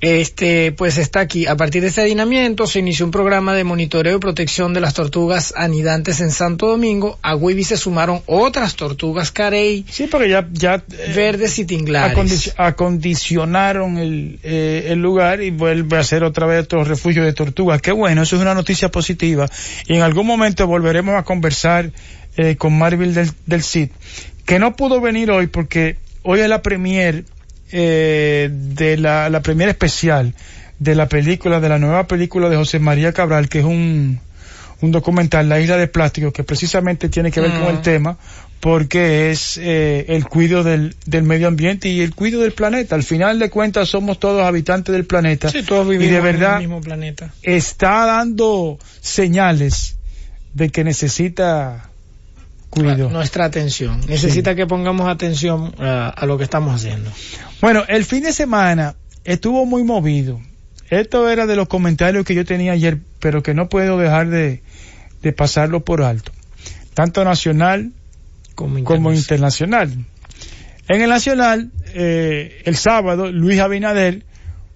[0.00, 1.46] este, pues está aquí.
[1.46, 4.94] A partir de este adivinamiento se inició un programa de monitoreo y protección de las
[4.94, 7.18] tortugas anidantes en Santo Domingo.
[7.22, 9.84] A Wibi se sumaron otras tortugas carey.
[9.88, 12.54] Sí, porque ya, ya eh, verdes y tinglares.
[12.56, 17.80] acondicionaron el, eh, el lugar y vuelve a ser otra vez otro refugio de tortugas.
[17.80, 19.48] Qué bueno, eso es una noticia positiva.
[19.86, 21.90] Y en algún momento volveremos a conversar
[22.36, 23.90] eh, con Marvel del, del CID,
[24.44, 27.24] que no pudo venir hoy porque hoy es la premier
[27.72, 30.34] eh, de la, la primera especial
[30.78, 34.20] de la película, de la nueva película de José María Cabral, que es un,
[34.82, 37.82] un documental, La Isla de Plástico, que precisamente tiene que ver con el Mm.
[37.82, 38.18] tema,
[38.60, 42.94] porque es eh, el cuidado del, del medio ambiente y el cuidado del planeta.
[42.94, 46.22] Al final de cuentas somos todos habitantes del planeta Sí, todos y vivimos de en
[46.24, 47.32] verdad el mismo planeta.
[47.42, 49.96] está dando señales
[50.54, 51.90] de que necesita
[52.74, 54.00] Nuestra atención.
[54.08, 57.10] Necesita que pongamos atención a, a lo que estamos haciendo.
[57.60, 60.40] Bueno, el fin de semana estuvo muy movido.
[60.90, 64.62] Esto era de los comentarios que yo tenía ayer, pero que no puedo dejar de,
[65.22, 66.32] de pasarlo por alto.
[66.94, 67.92] Tanto nacional
[68.54, 69.92] Como, internacional.
[70.88, 74.24] En el nacional, eh, el sábado, Luis Abinader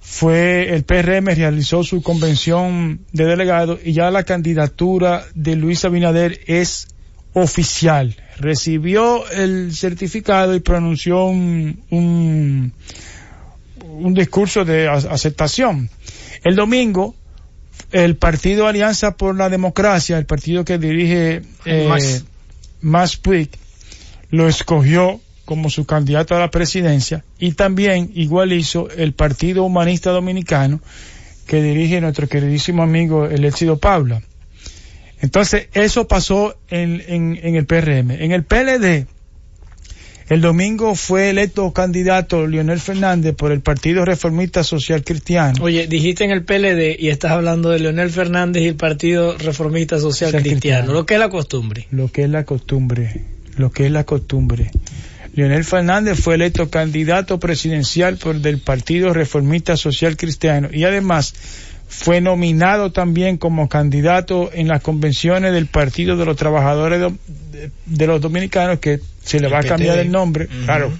[0.01, 6.41] fue, el PRM realizó su convención de delegados y ya la candidatura de Luis Abinader
[6.47, 6.89] es
[7.33, 8.17] oficial.
[8.39, 12.73] Recibió el certificado y pronunció un, un,
[13.85, 15.91] un discurso de aceptación.
[16.43, 17.15] El domingo,
[17.93, 22.25] el partido Alianza por la Democracia, el partido que dirige eh, Más.
[22.81, 23.51] Más Puig,
[24.31, 30.13] lo escogió como su candidato a la presidencia y también igual hizo el Partido Humanista
[30.13, 30.81] Dominicano
[31.47, 34.23] que dirige nuestro queridísimo amigo el Paula.
[35.21, 38.11] Entonces, eso pasó en, en, en el PRM.
[38.11, 39.07] En el PLD,
[40.31, 45.59] el domingo fue electo candidato Leonel Fernández por el Partido Reformista Social Cristiano.
[45.61, 49.99] Oye, dijiste en el PLD y estás hablando de Leonel Fernández y el Partido Reformista
[49.99, 50.93] Social Cristiano.
[50.93, 51.89] lo que es la costumbre.
[51.91, 53.25] lo que es la costumbre,
[53.57, 54.71] lo que es la costumbre.
[55.35, 61.35] Leonel Fernández fue electo candidato presidencial por del Partido Reformista Social Cristiano y además
[61.91, 67.13] fue nominado también como candidato en las convenciones del Partido de los Trabajadores do-
[67.53, 70.91] de, de los Dominicanos que se le El va a cambiar el nombre, claro,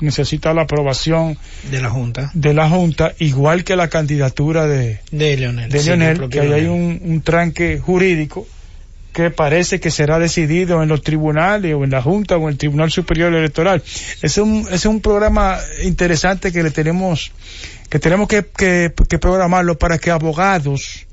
[0.00, 1.38] necesita la aprobación
[1.70, 2.30] De la Junta.
[2.34, 5.70] de la Junta, igual que la candidatura de, De Leonel.
[5.70, 8.46] de Leonel, que ahí hay un, un tranque jurídico
[9.12, 12.56] que parece que será decidido en los tribunales o en la Junta o en el
[12.58, 13.82] Tribunal Superior Electoral.
[14.22, 17.32] Es un, es un programa interesante que le tenemos,
[17.90, 21.06] que tenemos que, que, que programarlo para que abogados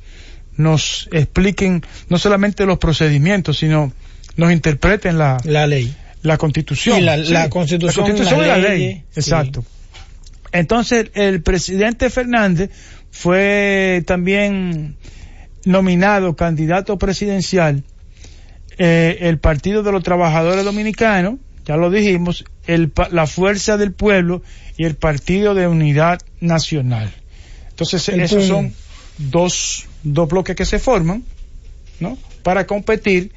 [0.56, 3.92] nos expliquen no solamente los procedimientos, sino
[4.38, 5.94] nos interpreten la, La ley.
[6.22, 7.00] la constitución.
[7.00, 9.04] Y la- la Constitución, la constitución y las la ley.
[9.12, 9.20] sí.
[9.20, 9.66] Exacto.
[10.54, 12.70] Entonces, el presidente Fernández
[13.12, 14.96] fue también
[15.66, 17.84] nominado candidato presidencial,
[18.78, 21.36] eh, el Partido de los Trabajadores Dominicanos,
[21.66, 24.42] ya lo dijimos, el, pa- la Fuerza del Pueblo
[24.78, 27.12] y el Partido de Unidad Nacional.
[27.70, 28.48] Entonces, El esos PUN.
[28.48, 28.74] son
[29.18, 31.24] dos, dos bloques que se forman,
[32.00, 32.18] ¿no?
[32.44, 33.32] Para competir,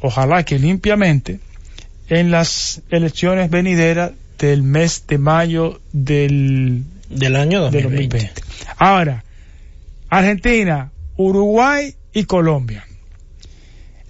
[0.00, 1.40] ojalá que limpiamente,
[2.08, 8.08] en las elecciones venideras del mes de mayo del Del año de 2020.
[8.08, 8.42] 2020.
[8.78, 9.24] Ahora,
[10.08, 12.86] Argentina, Uruguay y Colombia.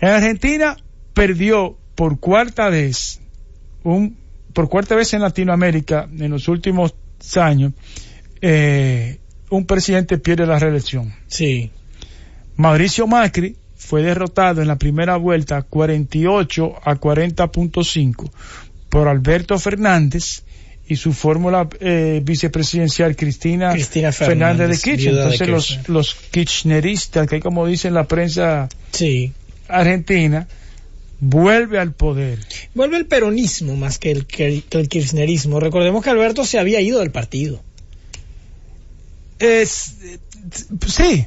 [0.00, 0.76] En Argentina
[1.14, 3.20] perdió por cuarta vez,
[3.82, 4.16] un,
[4.56, 6.94] por cuarta vez en Latinoamérica en los últimos
[7.36, 7.74] años,
[8.40, 9.18] eh,
[9.50, 11.12] un presidente pierde la reelección.
[11.26, 11.70] Sí.
[12.56, 18.30] Mauricio Macri fue derrotado en la primera vuelta 48 a 40.5
[18.88, 20.42] por Alberto Fernández
[20.88, 24.96] y su fórmula eh, vicepresidencial Cristina, Cristina Fernández, de Kirchner.
[25.12, 25.90] viuda de Entonces los, Kirchner.
[25.90, 29.34] los kirchneristas, que como dicen la prensa Sí.
[29.68, 30.48] argentina,
[31.20, 32.38] vuelve al poder.
[32.74, 35.60] Vuelve el peronismo más que el, que, que el kirchnerismo.
[35.60, 37.60] Recordemos que Alberto se había ido del partido.
[39.38, 39.96] Es,
[40.86, 41.26] sí,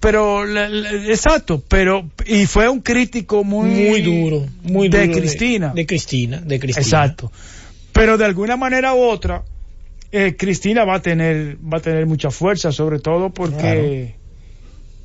[0.00, 4.46] pero la- la- exacto, pero y fue un crítico muy Muy duro.
[4.62, 5.72] Muy de duro Cristina.
[5.74, 6.40] De, Cristina.
[6.40, 6.82] De Cristina.
[6.86, 7.30] Exacto.
[7.92, 9.42] Pero de alguna manera u otra,
[10.12, 14.14] eh, Cristina va a tener, va a tener mucha fuerza, sobre todo porque,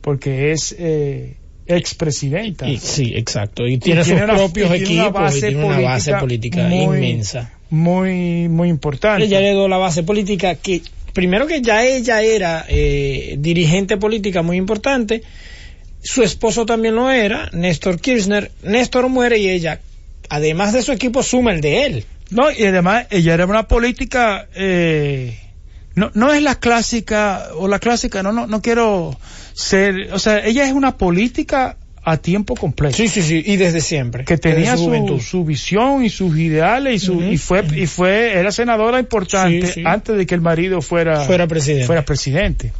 [0.02, 1.37] porque es eh,
[1.67, 2.65] expresidenta.
[2.80, 3.67] Sí, exacto.
[3.67, 6.12] Y tiene, tiene sus una- propios y tiene una equipos base y tiene una base
[6.13, 7.53] política política muy- inmensa.
[7.69, 9.25] Muy, muy importante.
[9.25, 10.82] Ella heredó la base política que,
[11.13, 15.23] primero que ya ella era eh, dirigente política muy importante,
[16.01, 18.51] su esposo también lo era, Néstor Kirchner.
[18.63, 19.82] Néstor muere y ella,
[20.30, 22.06] además de su equipo, suma el de él.
[22.30, 25.38] No, y además ella era una política, eh,
[25.97, 29.17] no, no es la clásica, o la clásica, no, no, no quiero
[29.53, 31.75] ser, o sea, ella es una política
[32.10, 32.96] a tiempo completo.
[32.96, 34.24] Sí, sí, sí, y desde siempre.
[34.24, 38.50] Que tenía su, su visión y sus ideales y su y fue y fue era
[38.54, 39.84] senadora importante Sí, sí.
[39.86, 41.86] antes de que el marido fuera Fuera presidente.
[41.86, 42.72] fuera presidente.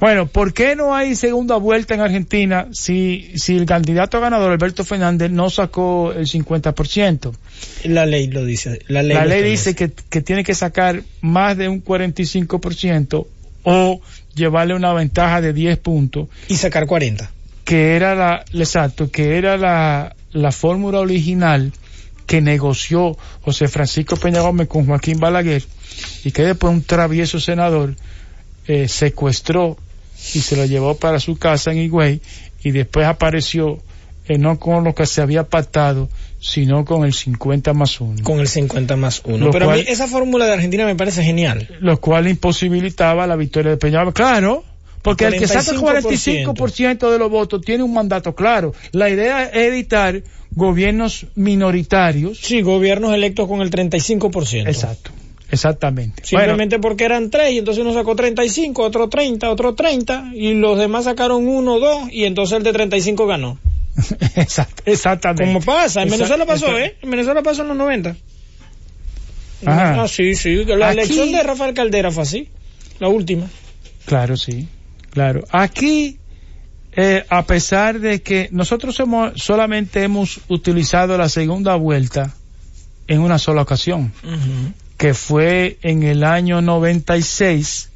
[0.00, 4.84] Bueno, ¿por qué no hay segunda vuelta en Argentina si si el candidato ganador Alberto
[4.84, 7.32] Fernández no sacó el 50%?
[7.84, 8.80] La ley lo dice.
[8.88, 13.26] La ley, La ley dice que, que tiene que sacar más de un 45%
[13.62, 14.00] o
[14.34, 17.30] llevarle una ventaja de 10 puntos, Y sacar 40.
[17.66, 21.72] Que era la, exacto, que era la, la fórmula original
[22.24, 25.64] que negoció José Francisco Peña Gómez con Joaquín Balaguer
[26.24, 27.96] y que después un travieso senador
[28.68, 29.76] eh, secuestró
[30.32, 32.20] y se lo llevó para su casa en Higüey
[32.62, 33.80] y después apareció
[34.28, 36.08] eh, no con lo que se había pactado,
[36.40, 38.22] sino con el 50 más 1.
[38.22, 39.44] Con el 50 más 1.
[39.44, 41.68] Lo Pero a mí esa fórmula de Argentina me parece genial.
[41.80, 44.14] lo cual imposibilitaba la victoria de Peña Gómez.
[44.14, 44.64] Claro,
[45.06, 48.74] porque el que saca el 45% de los votos tiene un mandato claro.
[48.90, 52.38] La idea es evitar gobiernos minoritarios.
[52.40, 54.66] Sí, gobiernos electos con el 35%.
[54.66, 55.12] Exacto,
[55.50, 56.24] exactamente.
[56.24, 60.76] Simplemente porque eran tres y entonces uno sacó 35, otro 30, otro 30 y los
[60.76, 63.58] demás sacaron uno, dos y entonces el de 35 ganó.
[64.34, 65.44] Exact- exactamente.
[65.44, 66.96] Como pasa, en Venezuela pasó, ¿eh?
[67.00, 68.16] En Venezuela pasó en los 90.
[69.64, 70.02] Ajá.
[70.02, 72.48] Ah, sí, sí, la Aquí- elección de Rafael Caldera fue así,
[72.98, 73.46] la última.
[74.04, 74.68] Claro, sí,
[75.16, 75.44] claro.
[75.50, 76.18] Aquí,
[76.92, 82.34] eh, a pesar de que nosotros hemos, solamente hemos utilizado la segunda vuelta
[83.08, 84.12] en una sola ocasión.
[84.98, 87.88] que fue en el año 96,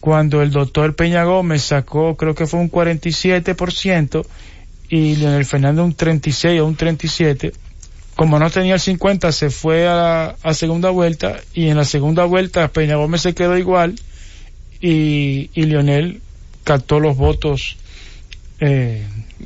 [0.00, 4.24] cuando el doctor Peña Gómez sacó, creo que fue un 47%,
[4.88, 7.52] y Leonel Fernández un 36 o un 37.
[8.16, 12.24] Como no tenía el 50, se fue a, a segunda vuelta, y en la segunda
[12.24, 13.96] vuelta Peña Gómez se quedó igual,
[14.80, 16.20] y, y Leonel
[16.64, 17.76] captó los votos
[18.60, 19.04] eh,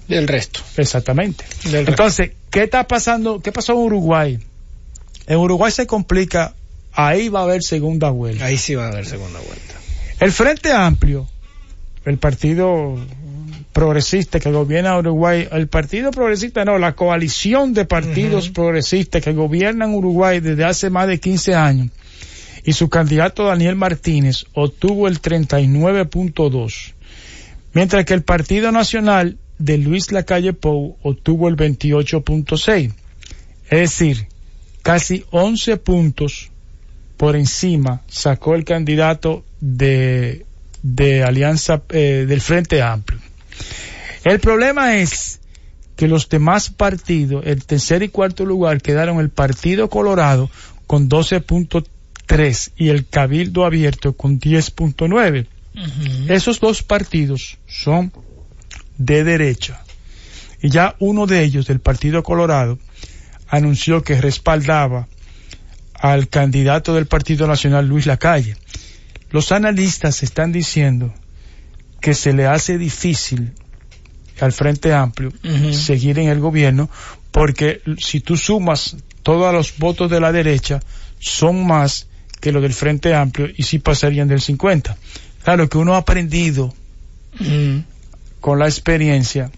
[0.08, 0.60] Del resto.
[0.76, 1.44] exactamente.
[1.64, 1.90] Del resto.
[1.90, 3.40] Entonces, ¿qué está pasando?
[3.40, 4.38] ¿Qué pasó en Uruguay?
[5.26, 6.54] En Uruguay se complica,
[6.92, 8.44] ahí va a haber segunda vuelta.
[8.44, 9.74] Ahí sí va a haber segunda vuelta.
[10.20, 11.28] El Frente Amplio,
[12.04, 12.98] el partido
[13.72, 19.94] progresista que gobierna Uruguay, el partido progresista no, la coalición de partidos progresistas que gobiernan
[19.94, 21.88] Uruguay desde hace más de 15 años,
[22.64, 26.92] y su candidato Daniel Martínez obtuvo el 39.2,
[27.74, 32.92] mientras que el Partido Nacional de Luis Lacalle Pou obtuvo el 28.6.
[33.70, 34.28] Es decir,
[34.82, 36.50] casi 11 puntos
[37.16, 40.44] por encima sacó el candidato de,
[41.24, 43.20] Alianza eh, del Frente Amplio.
[44.24, 45.40] El problema es
[45.96, 50.50] que los demás partidos, el tercer y cuarto lugar, quedaron el Partido Colorado
[50.86, 55.46] con 12.3 y el Cabildo Abierto con 10.9.
[56.28, 58.12] Esos dos partidos son
[58.98, 59.82] de derecha.
[60.60, 62.78] Y ya uno de ellos, del Partido Colorado,
[63.48, 65.08] anunció que respaldaba
[65.94, 68.56] al candidato del Partido Nacional, Luis Lacalle.
[69.30, 71.12] Los analistas están diciendo
[72.00, 73.52] que se le hace difícil
[74.40, 75.32] al Frente Amplio
[75.72, 76.90] seguir en el gobierno
[77.30, 80.80] porque si tú sumas todos los votos de la derecha
[81.18, 82.08] son más
[82.40, 84.96] que los del Frente Amplio y sí pasarían del 50.
[85.44, 86.72] Claro que uno ha aprendido
[87.40, 87.82] Ujú.
[88.40, 89.50] con la experiencia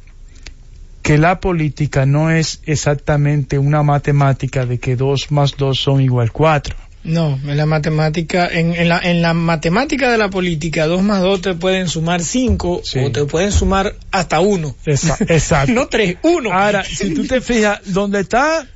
[1.03, 6.33] que la política no es exactamente una matemática de que dos más dos son igual
[6.33, 6.77] cuatro.
[7.03, 11.21] No, en la matemática, en, en la, en la matemática de la política, dos más
[11.21, 13.01] dos te pueden sumar cinco Sí.
[13.01, 14.75] o te pueden sumar hasta uno.
[14.87, 15.73] Esa- exacto.
[15.75, 16.51] no tres, uno.
[16.51, 18.67] Ahora, si tú te fijas, donde está,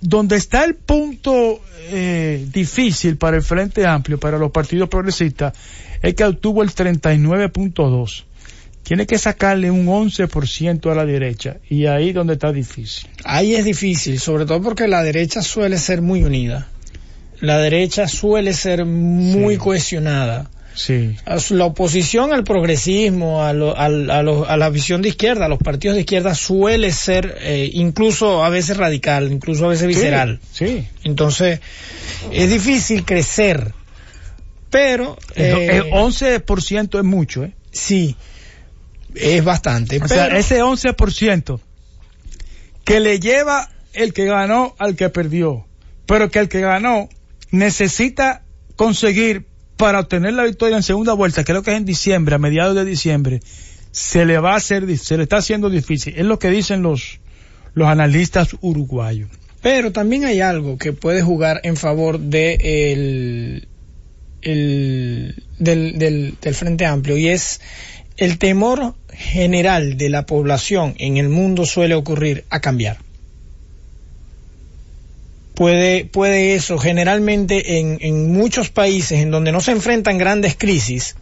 [0.00, 1.60] donde está el punto
[1.92, 5.52] eh, difícil para el Frente Amplio, para los partidos progresistas,
[6.02, 8.24] es que obtuvo el 39.2.
[8.82, 13.08] Tiene que sacarle un 11% a la derecha y ahí donde está difícil.
[13.24, 16.68] Ahí es difícil, sobre todo porque la derecha suele ser muy unida.
[17.40, 19.60] La derecha suele ser muy Sí.
[19.60, 20.50] cohesionada.
[20.74, 21.16] Sí.
[21.50, 25.58] La oposición al progresismo, a, lo- a lo- a la visión de izquierda, a los
[25.58, 30.38] partidos de izquierda suele ser eh, incluso a veces radical, incluso a veces visceral.
[30.52, 30.86] Sí.
[31.04, 31.60] Entonces,
[32.32, 33.72] es difícil crecer.
[34.70, 37.52] Pero, El- eh, el 11% es mucho, ¿eh?
[37.70, 38.16] sí,
[39.14, 39.98] es bastante.
[40.02, 41.60] O sea, pero- ese 11%
[42.84, 45.66] que le lleva el que ganó al que perdió,
[46.06, 47.08] pero que el que ganó
[47.50, 48.42] necesita
[48.76, 52.74] conseguir para obtener la victoria en segunda vuelta, creo que es en diciembre, a mediados
[52.74, 53.40] de diciembre,
[53.90, 56.14] se le va a hacer, se le está haciendo difícil.
[56.16, 57.20] Es lo que dicen los,
[57.74, 59.30] los analistas uruguayos.
[59.62, 63.68] Pero también hay algo que puede jugar en favor de el,
[64.42, 67.60] el- del, del, Frente Amplio y es
[68.16, 72.98] el temor general de la población en el mundo suele ocurrir a cambiar.
[75.54, 81.16] Puede, puede eso, generalmente en, en muchos países en donde no se enfrentan grandes crisis,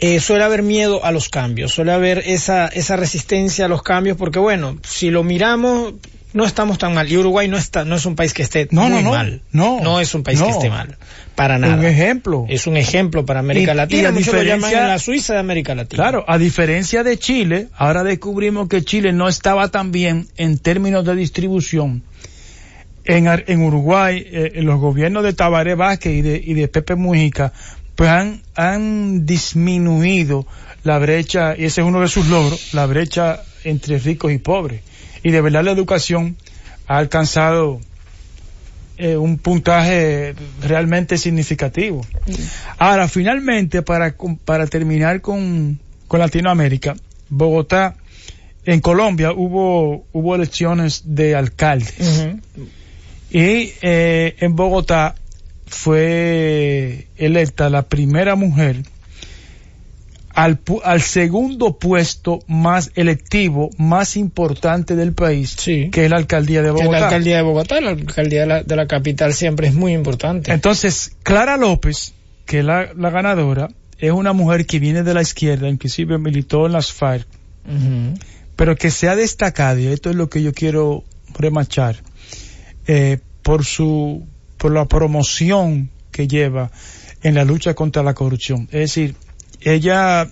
[0.00, 4.18] eh, suele haber miedo a los cambios, suele haber esa, esa resistencia a los cambios,
[4.18, 5.94] porque bueno, si lo miramos,
[6.32, 7.10] no estamos tan mal.
[7.10, 9.42] Y Uruguay no está, no es un país que esté No, no, muy no, mal.
[9.52, 10.46] no, es un país no.
[10.46, 10.96] que esté mal.
[11.34, 11.74] Para nada.
[11.76, 12.44] Un ejemplo.
[12.48, 14.02] Es un ejemplo para América Y- y Latina.
[14.04, 16.02] la Muchos lo llaman la Suiza de América Latina.
[16.02, 21.04] Claro, a diferencia de Chile, ahora descubrimos que Chile no estaba tan bien en términos
[21.04, 22.02] de distribución.
[23.04, 27.52] En, en Uruguay, eh, los gobiernos de Tabaré Vázquez y de, y de Pepe Mujica,
[27.96, 30.46] pues han, han disminuido
[30.84, 34.82] la brecha, y ese es uno de sus logros, la brecha entre ricos y pobres.
[35.22, 36.36] Y de verdad la educación
[36.86, 37.80] ha alcanzado
[38.98, 42.06] eh, un puntaje realmente significativo.
[42.78, 44.14] Ahora, finalmente, para,
[44.44, 46.94] para terminar con, con Latinoamérica,
[47.28, 47.96] Bogotá,
[48.64, 52.28] en Colombia hubo, hubo elecciones de alcaldes.
[53.30, 55.14] Y eh, en Bogotá
[55.66, 58.82] fue electa la primera mujer
[60.34, 65.90] al, al segundo puesto más electivo, más importante del país, Sí.
[65.90, 66.98] que es la alcaldía de Que Bogotá.
[67.00, 70.52] la alcaldía de Bogotá, la alcaldía de la, de la capital siempre es muy importante.
[70.52, 72.14] Entonces, Clara López,
[72.46, 73.68] que es la, la ganadora,
[73.98, 77.26] es una mujer que viene de la izquierda, inclusive militó en las FARC,
[78.56, 81.04] pero que se ha destacado, y esto es lo que yo quiero
[81.38, 81.96] remachar,
[82.86, 84.26] eh, por su,
[84.58, 86.70] por la promoción que lleva
[87.22, 88.64] en la lucha contra la corrupción.
[88.72, 89.14] Es decir,
[89.64, 90.28] ella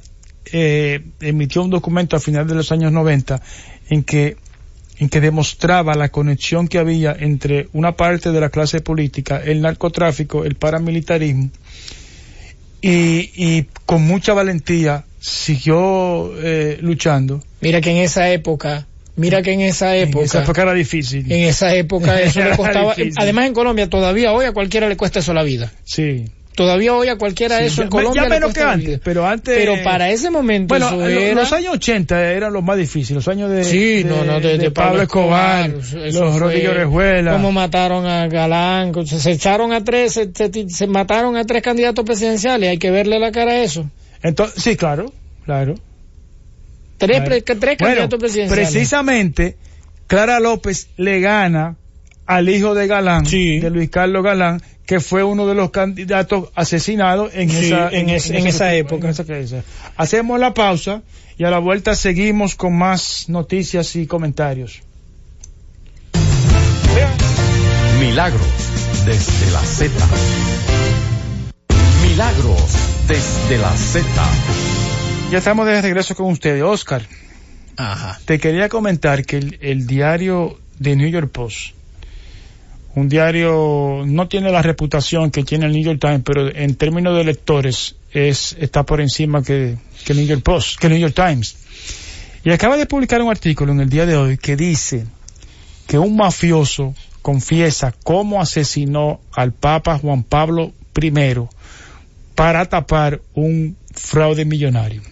[0.52, 3.40] eh, emitió un documento a final de los años 90
[3.90, 4.36] en que
[4.98, 9.62] en que demostraba la conexión que había entre una parte de la clase política, el
[9.62, 11.48] narcotráfico, el paramilitarismo,
[12.82, 17.42] y, y con mucha valentía siguió eh, luchando.
[17.62, 21.32] Mira que en esa época, mira que en esa En época, esa época era difícil.
[21.32, 23.14] en esa época eso le costaba, difícil.
[23.16, 25.72] además en Colombia todavía hoy a cualquiera le cuesta eso la vida.
[25.84, 26.26] Sí.
[26.60, 29.56] Todavía hoy a cualquiera Sí, eso ya- en Colombia ya menos que antes, pero antes-
[29.56, 33.48] Pero para ese momento Bueno, era- los años 80 eran los más difíciles, los años
[33.50, 37.32] de, Sí, de- no, no, de, de Pablo Escobar, eso los Orejuela.
[37.32, 41.62] Cómo mataron a Galán, se, se echaron a tres, se, se- se mataron a tres
[41.62, 43.88] candidatos presidenciales, hay que verle la cara a eso.
[44.22, 45.10] Entonces, sí, claro,
[45.46, 45.76] claro.
[46.98, 47.24] Tres, claro.
[47.30, 48.68] pre- tres Bueno, candidatos presidenciales.
[48.70, 49.56] precisamente,
[50.06, 51.76] Clara López le gana
[52.36, 53.58] al hijo de Galán, Sí.
[53.58, 58.08] de Luis Carlos Galán, que fue uno de los candidatos asesinados en Sí, esa, en
[58.08, 59.06] es- en esa época.
[59.06, 59.56] en esa crisis.
[59.96, 61.02] Hacemos la pausa
[61.36, 64.80] y a la vuelta seguimos con más noticias y comentarios.
[67.98, 68.46] Milagros
[69.04, 69.92] desde la Z.
[72.02, 72.72] Milagros
[73.08, 74.06] desde la Z.
[75.30, 76.62] Ya estamos de regreso con ustedes.
[76.62, 77.02] Oscar,
[77.76, 78.18] Ajá.
[78.24, 81.74] te quería comentar que el, el diario de New York Post,
[82.94, 87.16] un diario no tiene la reputación que tiene el New York Times, pero en términos
[87.16, 91.02] de lectores es está por encima que, que el New York Post, que el New
[91.02, 91.56] York Times.
[92.42, 95.06] Y acaba de publicar un artículo en el día de hoy que dice
[95.86, 101.12] que un mafioso confiesa cómo asesinó al Papa Juan Pablo I
[102.34, 105.02] para tapar un fraude millonario.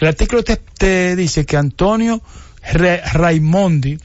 [0.00, 2.20] El artículo te, dice que Antonio
[2.72, 3.98] Raimondi,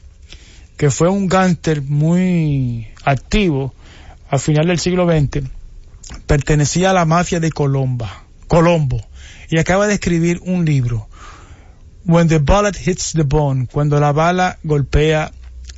[0.76, 3.74] que fue un gánster muy activo
[4.30, 5.44] a final del siglo XX,
[6.26, 9.00] pertenecía a la mafia de Colomba, Colombo,
[9.50, 11.08] y acaba de escribir un libro,
[12.04, 15.32] When the Bullet Hits the Bone, cuando la bala golpea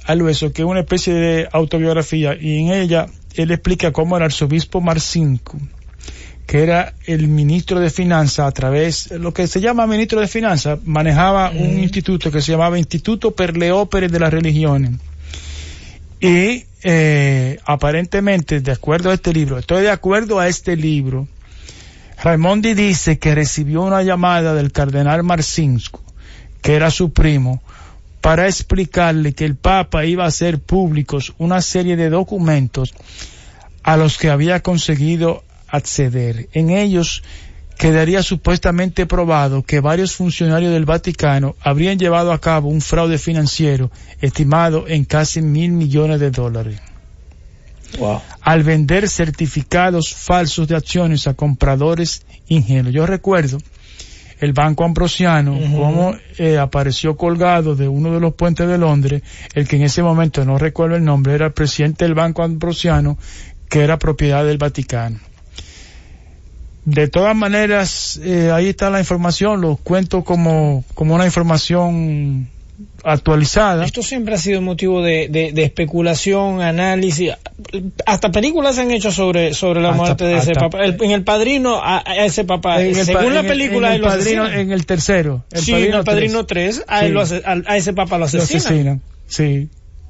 [0.04, 4.22] al hueso, que es una especie de autobiografía, y en ella él explica cómo el
[4.22, 5.58] arzobispo Marcinco,
[6.46, 10.80] que era el ministro de Finanzas a través, lo que se llama ministro de Finanzas,
[10.84, 14.92] manejaba un instituto que se llamaba Instituto per le Opere de las Religiones.
[16.20, 21.26] Y eh, aparentemente, de acuerdo a este libro, estoy de acuerdo a este libro,
[22.22, 26.02] Raimondi dice que recibió una llamada del cardenal Marcinsko,
[26.60, 27.62] que era su primo,
[28.20, 32.92] para explicarle que el Papa iba a hacer públicos una serie de documentos
[33.82, 36.50] a los que había conseguido acceder.
[36.52, 37.22] En ellos
[37.80, 43.90] quedaría supuestamente probado que varios funcionarios del Vaticano habrían llevado a cabo un fraude financiero
[44.20, 46.78] estimado en casi mil millones de dólares
[47.98, 48.20] Wow.
[48.42, 52.94] al vender certificados falsos de acciones a compradores ingenuos.
[52.94, 53.58] Yo recuerdo
[54.40, 59.22] el Banco Ambrosiano, cómo eh, apareció colgado de uno de los puentes de Londres,
[59.54, 63.18] el que en ese momento no recuerdo el nombre, era el presidente del Banco Ambrosiano,
[63.68, 65.18] que era propiedad del Vaticano.
[66.84, 72.48] De todas maneras, eh, ahí está la información, lo cuento como, como una información
[73.04, 73.84] actualizada.
[73.84, 77.32] Esto siempre ha sido motivo de, de, especulación, análisis.
[78.06, 80.84] Hasta películas se han hecho sobre, sobre la muerte de ese papá.
[80.84, 82.78] en El Padrino, a, ese papá.
[82.78, 85.44] según la película, en el, padrino, en el tercero.
[85.50, 89.02] El sí, en El Padrino 3, a, a, ese papá lo asesinan.
[89.26, 89.68] Sí.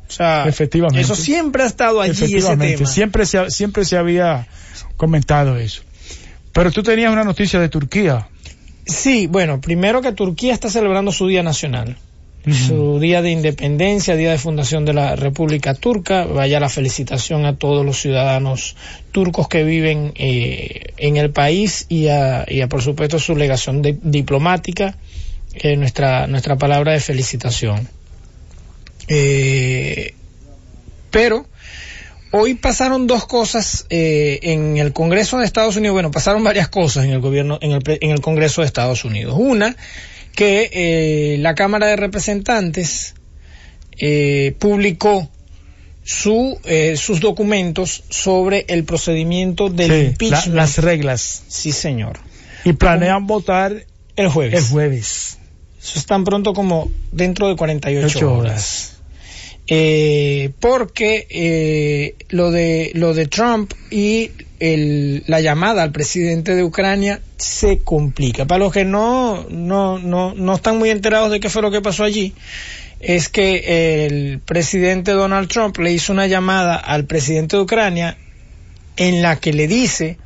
[0.08, 1.00] O sea, efectivamente.
[1.00, 2.86] Eso siempre ha estado allí, ese tema.
[2.86, 4.48] Siempre se, siempre se había
[4.96, 5.82] comentado eso.
[6.52, 8.28] Pero tú tenías una noticia de Turquía.
[8.86, 11.96] Sí, bueno, primero que Turquía está celebrando su Día Nacional
[12.48, 16.24] su día de independencia, día de fundación de la República Turca.
[16.24, 18.76] Vaya la felicitación a todos los ciudadanos
[19.12, 23.82] turcos que viven eh, en el país y a, y a, por supuesto, su legación
[23.82, 24.96] diplomática.
[25.52, 27.88] Eh, nuestra, nuestra palabra de felicitación.
[29.08, 30.14] Eh,
[31.10, 31.46] pero
[32.30, 35.94] hoy pasaron dos cosas en el Congreso de Estados Unidos.
[35.94, 39.34] Bueno, pasaron varias cosas en el gobierno, en el, en el Congreso de Estados Unidos.
[39.38, 39.76] Una
[40.34, 43.14] que eh, la Cámara de Representantes
[43.98, 45.28] eh, publicó
[46.02, 50.56] su, eh, sus documentos sobre el procedimiento del impeachment.
[50.56, 51.42] las reglas.
[51.48, 52.18] Sí, señor.
[52.64, 53.84] Y planean votar
[54.16, 54.64] el jueves.
[54.64, 55.38] El jueves.
[55.80, 58.99] Eso es tan pronto como dentro de 48 horas.
[59.72, 66.64] Eh, porque eh, lo de lo de Trump y el, la llamada al presidente de
[66.64, 68.46] Ucrania se complica.
[68.46, 71.80] Para los que no, no, no, no están muy enterados de qué fue lo que
[71.80, 72.34] pasó allí,
[72.98, 78.16] es que el presidente Donald Trump le hizo una llamada al presidente de Ucrania
[78.96, 80.18] en la que le dice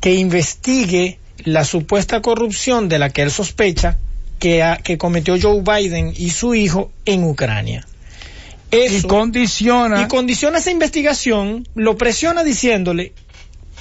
[0.00, 3.98] que investigue la supuesta corrupción de la que él sospecha
[4.38, 7.84] que, que cometió Joe Biden y su hijo en Ucrania
[8.70, 10.02] y condiciona.
[10.02, 13.12] Y condiciona esa investigación, lo presiona diciéndole,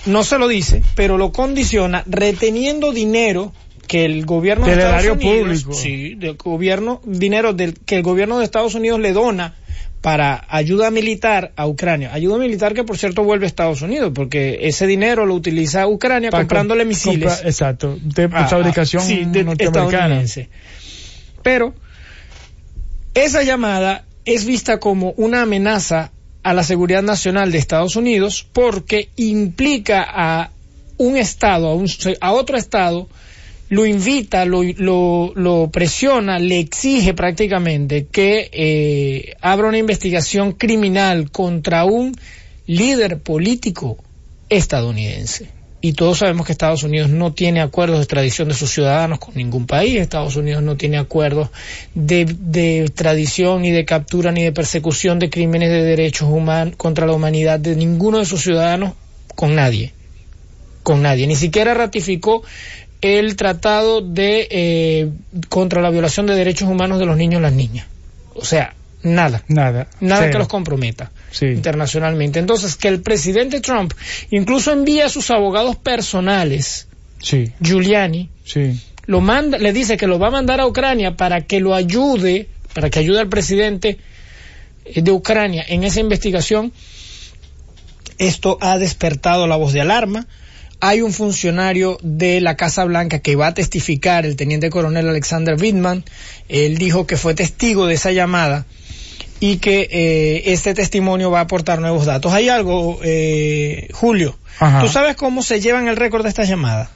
[0.06, 3.54] no se lo dice, pero lo condiciona reteniendo dinero
[3.88, 5.74] que el gobierno de Estados Unidos, público.
[5.74, 9.56] sí, del gobierno, dinero del, que el gobierno de Estados Unidos le dona
[10.02, 12.14] para ayuda militar a Ucrania.
[12.14, 16.30] Ayuda militar que, por cierto, vuelve a Estados Unidos, porque ese dinero lo utiliza Ucrania
[16.30, 17.42] comprándole misiles.
[17.46, 19.04] exacto, de fabricación
[19.58, 20.50] estadounidense.
[21.42, 21.74] Pero
[23.14, 26.12] esa llamada es vista como una amenaza
[26.44, 30.52] a la seguridad nacional de Estados Unidos porque implica a
[30.98, 31.88] un Estado, a, un,
[32.22, 33.08] a otro Estado,
[33.70, 41.86] lo invita, lo, lo, presiona, le exige prácticamente que eh, abra una investigación criminal contra
[41.86, 42.16] un
[42.68, 43.98] líder político
[44.50, 49.20] estadounidense y todos sabemos que Estados Unidos no tiene acuerdos de extradición de sus ciudadanos
[49.20, 51.50] con ningún país, Estados Unidos no tiene acuerdos
[51.94, 57.06] de, de tradición ni de captura ni de persecución de crímenes de derechos humanos contra
[57.06, 58.94] la humanidad de ninguno de sus ciudadanos
[59.36, 59.92] con nadie,
[60.84, 62.44] con nadie, ni siquiera ratificó
[63.02, 65.10] el tratado de eh,
[65.50, 67.88] contra la violación de derechos humanos de los niños y las niñas.
[68.36, 69.44] O sea, nada.
[69.50, 69.88] Nada.
[70.00, 71.12] Nada que los comprometa
[71.42, 72.40] internacionalmente.
[72.40, 73.94] Entonces, que el presidente Trump
[74.32, 76.88] incluso envía a sus abogados personales,
[77.62, 78.30] Giuliani,
[79.06, 82.48] lo manda, le dice que lo va a mandar a Ucrania para que lo ayude,
[82.74, 83.98] para que ayude al presidente
[84.86, 86.72] eh, de Ucrania en esa investigación.
[88.18, 90.28] Esto ha despertado la voz de alarma.
[90.80, 95.56] Hay un funcionario de la Casa Blanca que va a testificar, el teniente coronel Alexander
[95.60, 96.04] Wittman.
[96.50, 98.66] Él dijo que fue testigo de esa llamada
[99.46, 102.32] y que eh, este testimonio va a aportar nuevos datos.
[102.32, 104.38] Hay algo, eh, Julio,
[104.80, 106.88] ¿tú sabes cómo se llevan el récord de estas llamadas?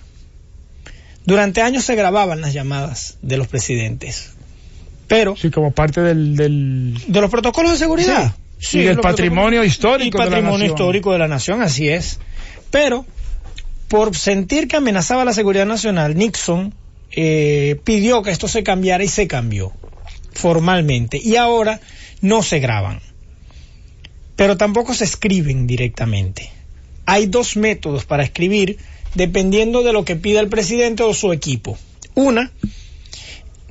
[1.25, 4.31] Durante años se grababan las llamadas de los presidentes,
[5.09, 5.35] pero...
[5.35, 6.37] Sí, como parte del...
[7.05, 8.33] De los protocolos de seguridad.
[8.59, 10.17] Sí, del patrimonio histórico.
[10.17, 12.17] Y patrimonio histórico de la nación, así es.
[12.71, 13.05] Pero,
[13.89, 16.73] por sentir que amenazaba la seguridad nacional, Nixon
[17.11, 19.73] eh, pidió que esto se cambiara y se cambió
[20.31, 21.19] formalmente.
[21.21, 21.81] Y ahora
[22.21, 23.01] no se graban,
[24.35, 26.51] pero tampoco se escriben directamente.
[27.05, 28.77] Hay dos métodos para escribir
[29.15, 31.77] dependiendo de lo que pida el presidente o su equipo.
[32.13, 32.51] Una,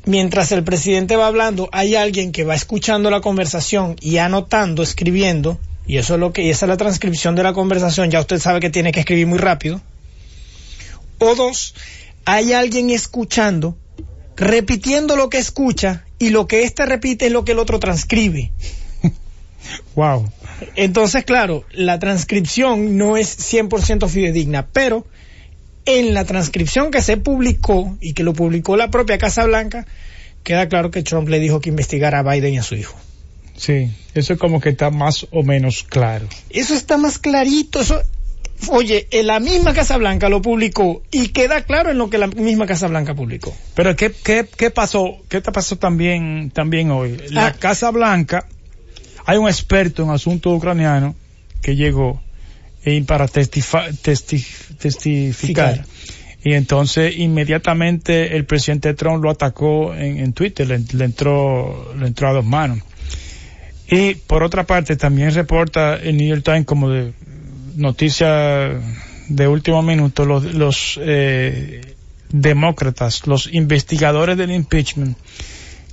[0.05, 5.61] mientras el presidente va hablando, hay alguien que va escuchando la conversación y anotando, escribiendo,
[5.86, 8.61] y eso es lo que, esa es la transcripción de la conversación, ya usted sabe
[8.61, 9.80] que tiene que escribir muy rápido.
[11.18, 11.74] O dos,
[12.24, 13.76] hay alguien escuchando,
[14.36, 18.51] repitiendo lo que escucha y lo que éste repite es lo que el otro transcribe.
[19.95, 20.31] wow.
[20.75, 25.07] Entonces, claro, la transcripción no es 100% fidedigna, pero
[25.85, 29.87] en la transcripción que se publicó y que lo publicó la propia Casa Blanca,
[30.43, 32.97] queda claro que Trump le dijo que investigara a Biden y a su hijo.
[33.57, 36.29] Sí, eso es como que está más o menos claro.
[36.51, 38.03] Eso está más clarito, eso
[38.71, 42.27] Oye, en la misma Casa Blanca lo publicó y queda claro en lo que la
[42.27, 43.55] misma Casa Blanca publicó.
[43.75, 45.19] Pero ¿qué, qué, qué pasó?
[45.29, 47.17] ¿Qué te pasó también, también hoy?
[47.31, 47.53] La Ah.
[47.53, 48.47] Casa Blanca,
[49.25, 51.15] hay un experto en asuntos ucranianos
[51.63, 52.21] que llegó
[52.85, 55.35] y para testifa- testificar.
[55.35, 55.85] Ficar.
[56.45, 62.07] Y entonces inmediatamente el presidente Trump lo atacó en, en Twitter, le, le entró, le
[62.07, 62.79] entró a dos manos.
[63.89, 67.13] Y por otra parte también reporta el New York Times como de
[67.77, 68.81] noticia
[69.29, 71.95] de último minuto los, los eh,
[72.31, 75.16] demócratas, los investigadores del impeachment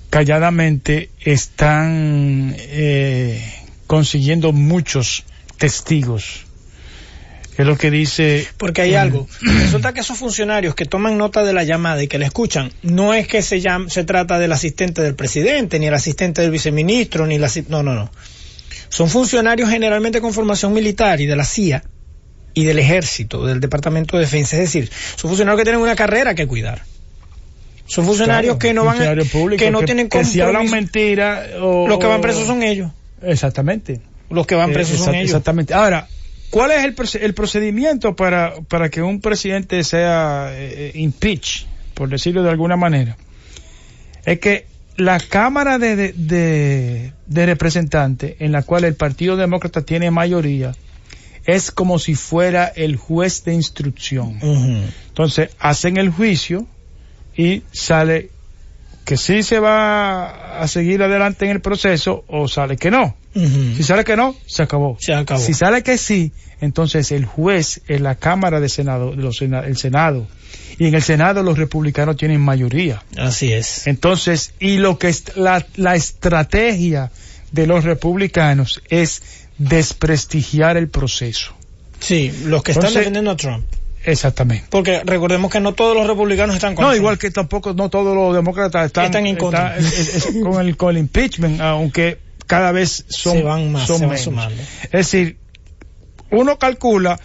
[0.10, 3.42] calladamente están eh,
[3.88, 5.24] consiguiendo muchos
[5.58, 6.46] testigos.
[7.58, 9.28] Es lo que dice Porque hay algo.
[9.42, 13.14] Resulta que esos funcionarios que toman nota de la llamada y que la escuchan, no
[13.14, 17.28] es que se llama, se trata del asistente del presidente, ni el asistente del viceministro,
[17.28, 18.12] ni la no, no, no.
[18.94, 21.84] Son funcionarios generalmente con formación militar y de la CIA
[22.54, 24.56] y del ejército, del Departamento de Defensa.
[24.58, 26.84] Es decir, son funcionarios que tienen una carrera que cuidar.
[27.88, 30.76] Son funcionarios Claro, que no van a, públicos que no tienen que si hablan compromiso.
[30.76, 32.92] mentira o, Los que van presos son ellos.
[33.24, 35.26] exactamente Los que van presos Eh, son exact- ellos.
[35.32, 36.08] exactamente ahora
[36.52, 36.84] ¿cuál es
[37.16, 41.66] el procedimiento para para que un presidente sea eh, eh, impeach
[41.96, 43.18] por decirlo de alguna manera
[44.26, 44.68] es que
[44.98, 50.74] la Cámara de, de, de- de Representantes, en la cual el Partido Demócrata tiene mayoría,
[51.46, 54.38] es como si fuera el juez de instrucción.
[55.08, 56.66] Entonces, hacen el juicio
[57.36, 58.30] y sale
[59.06, 63.16] que sí se va a seguir adelante en el proceso o sale que no.
[63.34, 64.98] Si sale que no, se acabó.
[65.00, 65.42] Se acabó.
[65.42, 66.32] Si sale que sí,
[66.62, 70.28] entonces el juez en la Cámara de Senado, los el Senado,
[70.78, 73.04] y en el Senado los republicanos tienen mayoría.
[73.18, 73.88] Así es.
[73.88, 77.12] Entonces, y lo que es la, la estrategia
[77.52, 79.24] de los republicanos es
[79.58, 81.54] desprestigiar el proceso.
[82.00, 83.66] Sí, los que están defendiendo a Trump.
[84.06, 84.66] Exactamente.
[84.70, 88.16] Porque recordemos que no todos los republicanos están con No, igual que tampoco no todos
[88.16, 89.78] los demócratas están, Están en contra.
[89.78, 93.88] están- es- es- con, el, con el impeachment, aunque cada vez son, Se van más,
[93.88, 94.24] son se van menos.
[94.24, 94.62] sumando.
[94.84, 95.38] Es decir,
[96.32, 97.20] uno calcula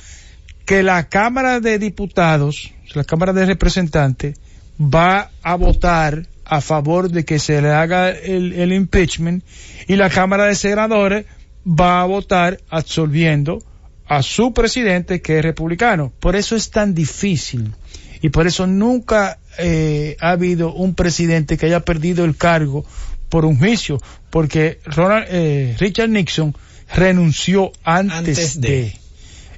[0.65, 4.39] que la Cámara de Diputados, la Cámara de Representantes,
[4.81, 9.43] va a votar a favor de que se le haga el, el impeachment
[9.87, 11.27] y la Cámara de Senadores
[11.67, 13.59] va a votar absolviendo
[14.09, 16.13] a su presidente que es republicano.
[16.19, 17.73] Por eso es tan difícil
[18.23, 22.85] y por eso nunca eh, ha habido un presidente que haya perdido el cargo
[23.29, 24.01] por un juicio,
[24.31, 26.57] porque Ronald, eh, Richard Nixon
[26.95, 28.69] renunció antes, Antes de.
[28.69, 28.97] de.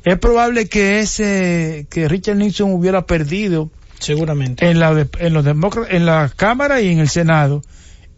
[0.02, 4.68] Es probable que ese que Richard Nixon hubiera perdido Seguramente.
[4.68, 7.62] en la en los demócratas, en la Cámara y en el Senado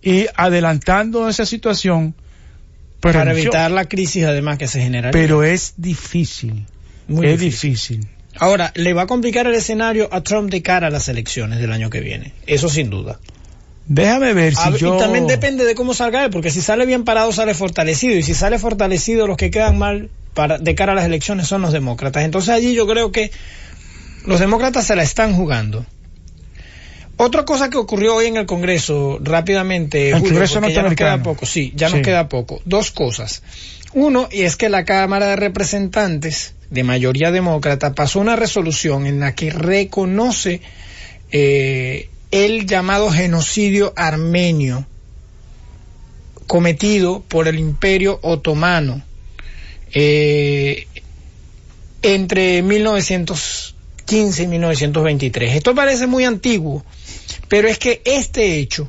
[0.00, 2.14] y adelantando esa situación
[3.02, 5.10] para evitar la crisis además que se genera.
[5.10, 6.66] pero es difícil,
[7.08, 7.70] Muy es difícil.
[8.00, 8.08] difícil.
[8.38, 11.70] Ahora, le va a complicar el escenario a Trump de cara a las elecciones del
[11.72, 12.32] año que viene.
[12.46, 13.18] Eso sin duda.
[13.86, 17.04] Déjame ver si yo Y también depende de cómo salga él, porque si sale bien
[17.04, 18.16] parado, sale fortalecido.
[18.16, 21.60] Y si sale fortalecido, los que quedan mal para, de cara a las elecciones son
[21.62, 22.24] los demócratas.
[22.24, 23.30] Entonces allí yo creo que
[24.24, 25.84] los demócratas se la están jugando.
[27.24, 30.94] Otra cosa que ocurrió hoy en el Congreso, rápidamente, El Julio, Congreso porque ya nos
[30.94, 32.02] queda poco, sí, ya nos Sí.
[32.02, 32.60] queda poco.
[32.64, 33.44] Dos cosas.
[33.94, 39.20] Uno, y es que la Cámara de Representantes, de mayoría demócrata, pasó una resolución en
[39.20, 40.62] la que reconoce
[41.30, 44.84] eh, el llamado genocidio armenio
[46.48, 49.00] cometido por el Imperio Otomano
[49.94, 50.88] eh,
[52.02, 55.54] entre 1915 y 1923.
[55.56, 56.84] Esto parece muy antiguo,
[57.52, 58.88] pero es que este hecho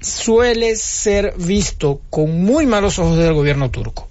[0.00, 4.08] suele ser visto con muy malos ojos del gobierno turco,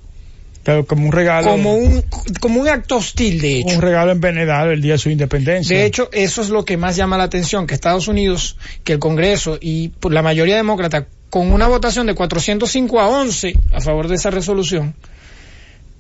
[0.63, 2.05] pero como un regalo como un
[2.39, 3.75] como un acto hostil de hecho.
[3.75, 5.77] un regalo envenenado el día de su independencia.
[5.77, 8.99] De hecho, eso es lo que más llama la atención, que Estados Unidos, que el
[8.99, 14.07] Congreso y por la mayoría demócrata, con una votación de 405 a 11 a favor
[14.07, 14.95] de esa resolución,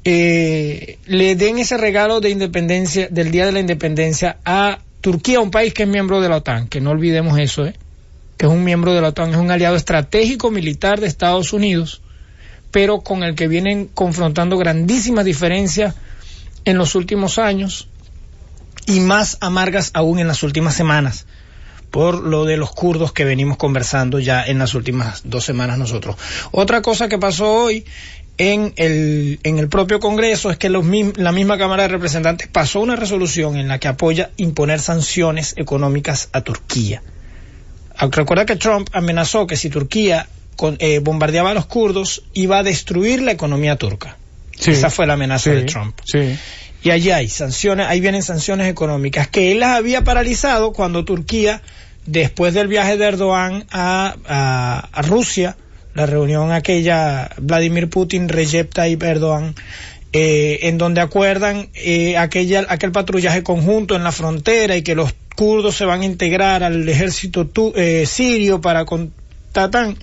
[0.05, 5.51] eh, le den ese regalo de independencia, del Día de la Independencia a Turquía, un
[5.51, 7.73] país que es miembro de la OTAN, que no olvidemos eso, ¿eh?
[8.39, 12.01] Que es un miembro de la OTAN, es un aliado estratégico militar de Estados Unidos,
[12.71, 15.95] pero con el que vienen confrontando grandísimas diferencias
[16.63, 17.89] en los últimos años
[18.85, 21.25] y más amargas aún en las últimas semanas
[21.91, 26.15] por lo de los kurdos que venimos conversando ya en las últimas dos semanas nosotros.
[26.51, 27.83] Otra cosa que pasó hoy
[28.37, 32.95] en el, en el propio Congreso es que la misma Cámara de Representantes pasó una
[32.95, 37.01] resolución en la que apoya imponer sanciones económicas a Turquía.
[37.99, 42.63] Recuerda que Trump amenazó que si Turquía con- eh, bombardeaba a los kurdos iba a
[42.63, 44.17] destruir la economía turca.
[44.57, 44.71] Sí.
[44.71, 45.97] Esa fue la amenaza Sí, de Trump.
[46.05, 46.37] Sí.
[46.83, 51.61] Y allí hay sanciones, ahí vienen sanciones económicas que él las había paralizado cuando Turquía,
[52.05, 54.15] después del viaje de Erdogan a,
[54.93, 55.57] a, Rusia,
[55.93, 59.55] la reunión aquella Vladimir Putin, Recep Tayyip Erdogan,
[60.13, 65.13] eh, en donde acuerdan eh, aquella, aquel patrullaje conjunto en la frontera y que los
[65.39, 69.13] kurdos se van a integrar al ejército eh, sirio para con
[69.53, 69.97] Tatán.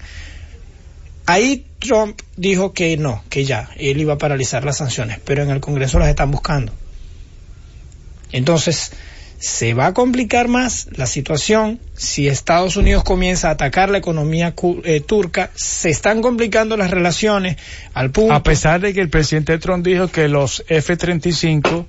[1.26, 5.50] Ahí Trump dijo que no, que ya, él iba a paralizar las sanciones, pero en
[5.50, 6.72] el Congreso las están buscando.
[8.32, 8.92] Entonces,
[9.38, 14.54] se va a complicar más la situación si Estados Unidos comienza a atacar la economía
[14.84, 15.50] eh, turca.
[15.54, 17.58] Se están complicando las relaciones
[17.92, 18.32] al punto.
[18.32, 21.84] A pesar de que el presidente Trump dijo que los F-35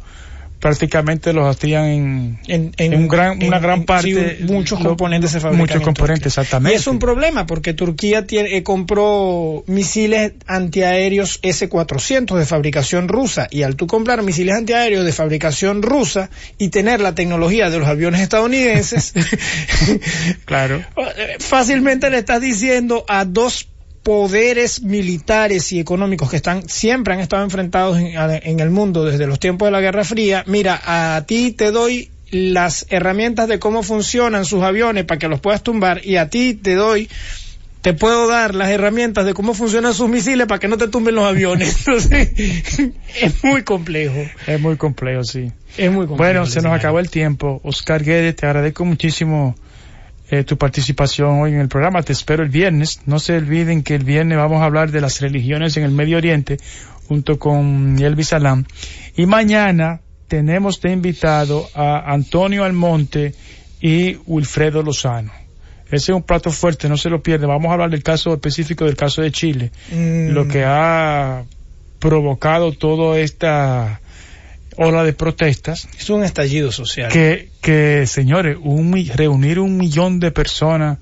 [0.60, 4.40] prácticamente los hacían en, en, un gran, una gran parte.
[4.42, 5.68] muchos componentes se fabrican.
[5.68, 6.76] Muchos componentes, exactamente.
[6.76, 13.48] Y es un problema porque Turquía tiene, eh, compró misiles antiaéreos S-400 de fabricación rusa.
[13.52, 17.88] Y al tú comprar misiles antiaéreos de fabricación rusa y tener la tecnología de los
[17.88, 19.14] aviones estadounidenses,
[20.46, 20.84] claro.
[21.40, 23.68] fácilmente le estás diciendo a dos
[24.08, 29.38] poderes militares y económicos que están siempre han estado enfrentados en, el mundo desde los
[29.38, 34.46] tiempos de la Guerra Fría, mira, a ti te doy las herramientas de cómo funcionan
[34.46, 37.10] sus aviones para que los puedas tumbar y a ti te doy
[37.82, 41.14] te puedo dar las herramientas de cómo funcionan sus misiles para que no te tumben
[41.14, 41.76] los aviones.
[41.86, 42.32] Entonces,
[43.20, 44.24] es muy complejo.
[44.48, 45.52] Es muy complejo, sí.
[45.78, 46.16] Es muy complejo.
[46.16, 47.60] Bueno, se nos acabó el tiempo.
[47.66, 49.56] Oscar Guedes, te agradezco muchísimo
[50.30, 52.04] eh, tu participación hoy en el programa.
[52.04, 53.02] Te espero el viernes.
[53.06, 56.18] No se olviden que el viernes vamos a hablar de las religiones en el Medio
[56.18, 56.58] Oriente
[57.08, 58.66] junto con Elvis Salam.
[59.16, 63.34] Y mañana tenemos de invitado a Antonio Almonte
[63.80, 65.32] y Wilfredo Lozano.
[65.86, 67.48] Ese es un plato fuerte, no se lo pierda.
[67.48, 70.32] Vamos a hablar del caso específico del caso de Chile, mm.
[70.32, 71.46] lo que ha
[72.00, 74.02] provocado toda esta
[74.78, 75.88] ola de protestas.
[76.00, 77.12] Es un estallido social.
[77.12, 81.00] Que, que señores, un, reunir un millón de personas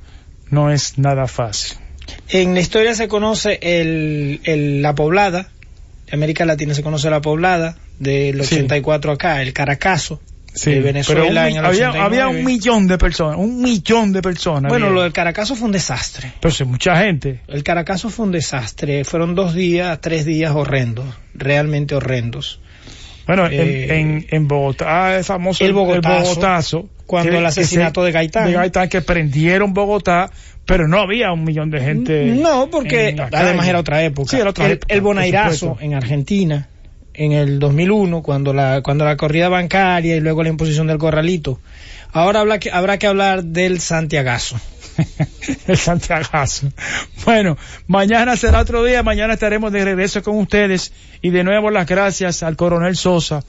[0.49, 1.77] no es nada fácil.
[2.29, 5.49] En la historia se conoce el, el, la poblada,
[6.07, 10.21] de América Latina se conoce la poblada, del 84 acá, el Caracazo.
[10.63, 14.69] de Venezuela en el había, había, un millón de personas, un millón de personas.
[14.69, 16.33] Bueno, lo del Caracazo fue un desastre.
[16.39, 17.41] Pero sí, mucha gente.
[17.47, 19.03] El Caracazo fue un desastre.
[19.03, 22.61] Fueron dos días, tres días horrendos, realmente horrendos.
[23.27, 28.47] Bueno, en, eh, en, en, Bogotá es famoso el Bogotazo, cuando el asesinato de Gaitán.
[28.47, 30.29] De Gaitán que prendieron Bogotá,
[30.65, 32.25] pero no había un millón de gente.
[32.25, 34.29] No, porque además era otra época.
[34.29, 36.69] Sí, era otra el, época, el Bonairazo en Argentina,
[37.13, 41.59] en el 2001, cuando la, cuando la corrida bancaria y luego la imposición del corralito.
[42.11, 44.57] Ahora habrá que, habrá que hablar del Santiagazo.
[45.67, 46.71] el Santiagazo.
[47.25, 51.87] Bueno, mañana será otro día, mañana estaremos de regreso con ustedes y de nuevo las
[51.87, 53.43] gracias al coronel Sosa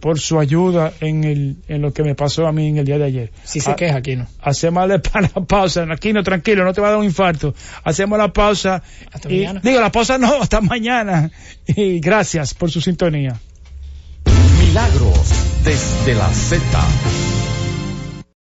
[0.00, 2.98] por su ayuda en, el, en lo que me pasó a mí en el día
[2.98, 3.32] de ayer.
[3.44, 4.26] Si se queja, Aquino.
[4.40, 5.86] Hacemos la, pausa.
[5.90, 7.54] Aquino, tranquilo, no te va a dar un infarto.
[7.84, 8.82] Hacemos la pausa.
[9.12, 9.60] Hasta mañana.
[9.62, 11.30] Digo, la pausa no, hasta mañana.
[11.66, 13.40] Y gracias por su sintonía.
[14.60, 15.32] Milagros
[15.64, 17.37] desde la Z.